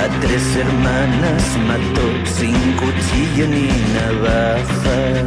A 0.04 0.10
tres 0.20 0.58
hermanas 0.58 1.58
mató 1.66 2.01
sin 2.26 2.54
cuchillo 2.74 3.47
ni 3.47 3.70
navaja. 3.93 5.24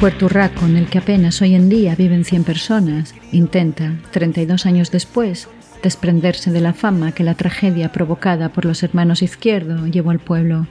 Puerto 0.00 0.28
Rico, 0.28 0.66
en 0.66 0.76
el 0.76 0.88
que 0.88 0.98
apenas 0.98 1.40
hoy 1.42 1.54
en 1.54 1.68
día 1.68 1.94
viven 1.94 2.24
100 2.24 2.42
personas, 2.42 3.14
intenta, 3.30 3.92
32 4.10 4.66
años 4.66 4.90
después, 4.90 5.48
desprenderse 5.80 6.50
de 6.50 6.60
la 6.60 6.72
fama 6.72 7.12
que 7.12 7.22
la 7.22 7.34
tragedia 7.34 7.92
provocada 7.92 8.48
por 8.48 8.64
los 8.64 8.82
hermanos 8.82 9.22
Izquierdo 9.22 9.86
llevó 9.86 10.10
al 10.10 10.18
pueblo. 10.18 10.66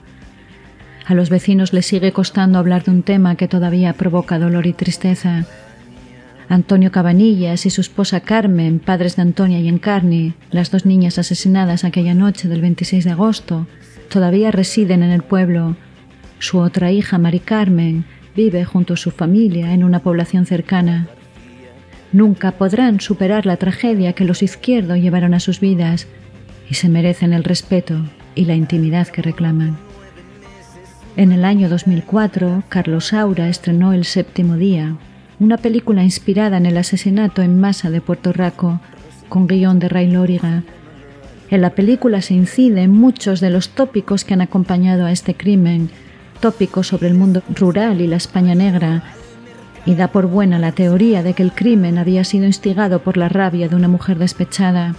A 1.06 1.14
los 1.14 1.30
vecinos 1.30 1.72
les 1.72 1.86
sigue 1.86 2.12
costando 2.12 2.58
hablar 2.58 2.84
de 2.84 2.90
un 2.90 3.02
tema 3.02 3.36
que 3.36 3.48
todavía 3.48 3.94
provoca 3.94 4.38
dolor 4.38 4.66
y 4.66 4.74
tristeza. 4.74 5.46
Antonio 6.48 6.92
Cabanillas 6.92 7.66
y 7.66 7.70
su 7.70 7.80
esposa 7.80 8.20
Carmen, 8.20 8.78
padres 8.78 9.16
de 9.16 9.22
Antonia 9.22 9.58
y 9.58 9.68
Encarni, 9.68 10.34
las 10.50 10.70
dos 10.70 10.86
niñas 10.86 11.18
asesinadas 11.18 11.84
aquella 11.84 12.14
noche 12.14 12.48
del 12.48 12.60
26 12.60 13.04
de 13.04 13.10
agosto, 13.10 13.66
todavía 14.08 14.52
residen 14.52 15.02
en 15.02 15.10
el 15.10 15.22
pueblo. 15.22 15.76
Su 16.38 16.58
otra 16.58 16.92
hija, 16.92 17.18
Mari 17.18 17.40
Carmen, 17.40 18.04
vive 18.36 18.64
junto 18.64 18.94
a 18.94 18.96
su 18.96 19.10
familia 19.10 19.72
en 19.72 19.82
una 19.82 20.00
población 20.00 20.46
cercana. 20.46 21.08
Nunca 22.12 22.52
podrán 22.52 23.00
superar 23.00 23.44
la 23.44 23.56
tragedia 23.56 24.12
que 24.12 24.24
los 24.24 24.42
izquierdos 24.42 24.98
llevaron 24.98 25.34
a 25.34 25.40
sus 25.40 25.58
vidas 25.58 26.06
y 26.70 26.74
se 26.74 26.88
merecen 26.88 27.32
el 27.32 27.42
respeto 27.42 28.00
y 28.36 28.44
la 28.44 28.54
intimidad 28.54 29.08
que 29.08 29.22
reclaman. 29.22 29.76
En 31.16 31.32
el 31.32 31.44
año 31.44 31.68
2004, 31.68 32.62
Carlos 32.68 33.06
Saura 33.06 33.48
estrenó 33.48 33.92
El 33.92 34.04
séptimo 34.04 34.56
día, 34.56 34.96
una 35.38 35.58
película 35.58 36.02
inspirada 36.02 36.56
en 36.56 36.66
el 36.66 36.78
asesinato 36.78 37.42
en 37.42 37.60
masa 37.60 37.90
de 37.90 38.00
Puerto 38.00 38.32
Rico, 38.32 38.80
con 39.28 39.46
guion 39.46 39.78
de 39.78 39.88
Ray 39.88 40.10
Lóriga. 40.10 40.62
En 41.50 41.60
la 41.60 41.70
película 41.70 42.22
se 42.22 42.34
inciden 42.34 42.90
muchos 42.90 43.40
de 43.40 43.50
los 43.50 43.68
tópicos 43.70 44.24
que 44.24 44.34
han 44.34 44.40
acompañado 44.40 45.04
a 45.04 45.12
este 45.12 45.34
crimen, 45.34 45.90
tópicos 46.40 46.86
sobre 46.88 47.08
el 47.08 47.14
mundo 47.14 47.42
rural 47.54 48.00
y 48.00 48.06
la 48.06 48.16
España 48.16 48.54
negra, 48.54 49.02
y 49.84 49.94
da 49.94 50.08
por 50.08 50.26
buena 50.26 50.58
la 50.58 50.72
teoría 50.72 51.22
de 51.22 51.34
que 51.34 51.42
el 51.42 51.52
crimen 51.52 51.98
había 51.98 52.24
sido 52.24 52.46
instigado 52.46 53.00
por 53.00 53.16
la 53.16 53.28
rabia 53.28 53.68
de 53.68 53.76
una 53.76 53.88
mujer 53.88 54.18
despechada. 54.18 54.96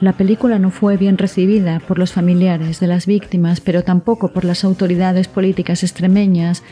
La 0.00 0.14
película 0.14 0.58
no 0.58 0.70
fue 0.70 0.96
bien 0.96 1.18
recibida 1.18 1.80
por 1.80 1.98
los 1.98 2.12
familiares 2.12 2.80
de 2.80 2.86
las 2.86 3.06
víctimas, 3.06 3.60
pero 3.60 3.84
tampoco 3.84 4.28
por 4.28 4.44
las 4.44 4.64
autoridades 4.64 5.28
políticas 5.28 5.82
extremeñas 5.82 6.62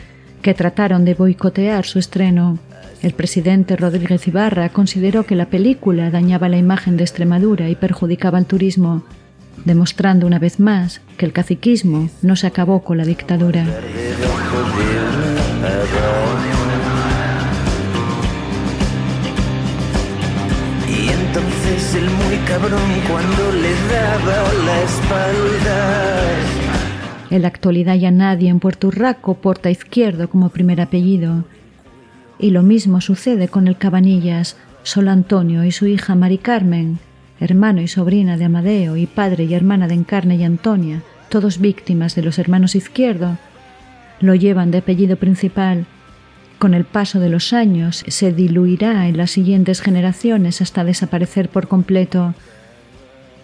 que 0.41 0.53
trataron 0.53 1.05
de 1.05 1.13
boicotear 1.13 1.85
su 1.85 1.99
estreno. 1.99 2.57
El 3.03 3.13
presidente 3.13 3.75
Rodríguez 3.75 4.27
Ibarra 4.27 4.69
consideró 4.69 5.23
que 5.23 5.35
la 5.35 5.45
película 5.45 6.09
dañaba 6.09 6.49
la 6.49 6.57
imagen 6.57 6.97
de 6.97 7.03
Extremadura 7.03 7.69
y 7.69 7.75
perjudicaba 7.75 8.39
el 8.39 8.45
turismo, 8.45 9.03
demostrando 9.65 10.25
una 10.25 10.39
vez 10.39 10.59
más 10.59 11.01
que 11.15 11.27
el 11.27 11.31
caciquismo 11.31 12.09
no 12.23 12.35
se 12.35 12.47
acabó 12.47 12.83
con 12.83 12.97
la 12.97 13.05
dictadura. 13.05 13.65
Debajo 13.65 14.57
de 14.77 14.97
una 15.13 15.37
abajo. 15.67 16.37
Y 20.89 21.09
entonces 21.09 21.95
el 21.95 22.09
muy 22.09 22.37
cabrón 22.47 22.81
cuando 23.07 23.51
le 23.51 23.73
daba 23.93 24.53
la 24.65 24.81
espalda. 24.81 26.07
En 27.29 27.41
la 27.43 27.47
actualidad 27.49 27.95
ya 27.95 28.09
nadie 28.09 28.49
en 28.49 28.59
Puerto 28.59 28.89
Rico 28.89 29.35
porta 29.35 29.69
izquierdo 29.69 30.29
como 30.29 30.49
primer 30.49 30.81
apellido. 30.81 31.43
Y 32.39 32.51
lo 32.51 32.61
mismo 32.61 33.01
sucede 33.01 33.47
con 33.47 33.67
el 33.67 33.77
Cabanillas, 33.77 34.57
solo 34.83 35.11
Antonio 35.11 35.63
y 35.63 35.71
su 35.71 35.87
hija 35.87 36.15
Mari 36.15 36.37
Carmen, 36.37 36.99
hermano 37.39 37.81
y 37.81 37.87
sobrina 37.87 38.37
de 38.37 38.45
Amadeo 38.45 38.95
y 38.97 39.07
padre 39.07 39.45
y 39.45 39.53
hermana 39.53 39.87
de 39.87 39.95
Encarne 39.95 40.35
y 40.35 40.43
Antonia, 40.43 41.01
todos 41.29 41.59
víctimas 41.59 42.15
de 42.15 42.21
los 42.21 42.39
hermanos 42.39 42.75
Izquierdo, 42.75 43.37
lo 44.19 44.35
llevan 44.35 44.71
de 44.71 44.79
apellido 44.79 45.17
principal. 45.17 45.85
Con 46.59 46.73
el 46.73 46.85
paso 46.85 47.19
de 47.19 47.29
los 47.29 47.53
años 47.53 48.03
se 48.07 48.31
diluirá 48.31 49.07
en 49.07 49.17
las 49.17 49.31
siguientes 49.31 49.81
generaciones 49.81 50.61
hasta 50.61 50.83
desaparecer 50.83 51.49
por 51.49 51.67
completo. 51.67 52.33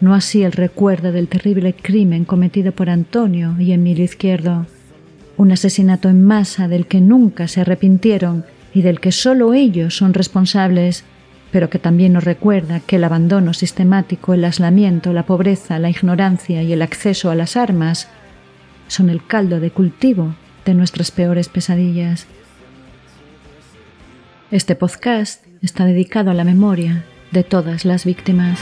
No 0.01 0.15
así 0.15 0.43
el 0.43 0.51
recuerdo 0.51 1.11
del 1.11 1.27
terrible 1.27 1.73
crimen 1.73 2.25
cometido 2.25 2.71
por 2.71 2.89
Antonio 2.89 3.55
y 3.59 3.71
Emilio 3.71 4.03
Izquierdo, 4.03 4.65
un 5.37 5.51
asesinato 5.51 6.09
en 6.09 6.23
masa 6.23 6.67
del 6.67 6.87
que 6.87 7.01
nunca 7.01 7.47
se 7.47 7.61
arrepintieron 7.61 8.45
y 8.73 8.81
del 8.81 8.99
que 8.99 9.11
solo 9.11 9.53
ellos 9.53 9.95
son 9.95 10.13
responsables, 10.13 11.03
pero 11.51 11.69
que 11.69 11.79
también 11.79 12.13
nos 12.13 12.23
recuerda 12.23 12.79
que 12.79 12.95
el 12.95 13.03
abandono 13.03 13.53
sistemático, 13.53 14.33
el 14.33 14.43
aislamiento, 14.43 15.13
la 15.13 15.25
pobreza, 15.25 15.77
la 15.79 15.89
ignorancia 15.89 16.63
y 16.63 16.73
el 16.73 16.81
acceso 16.81 17.29
a 17.29 17.35
las 17.35 17.55
armas 17.55 18.09
son 18.87 19.09
el 19.09 19.25
caldo 19.25 19.59
de 19.59 19.71
cultivo 19.71 20.35
de 20.65 20.73
nuestras 20.73 21.11
peores 21.11 21.49
pesadillas. 21.49 22.27
Este 24.49 24.75
podcast 24.75 25.45
está 25.61 25.85
dedicado 25.85 26.31
a 26.31 26.33
la 26.33 26.43
memoria 26.43 27.05
de 27.31 27.43
todas 27.43 27.85
las 27.85 28.05
víctimas. 28.05 28.59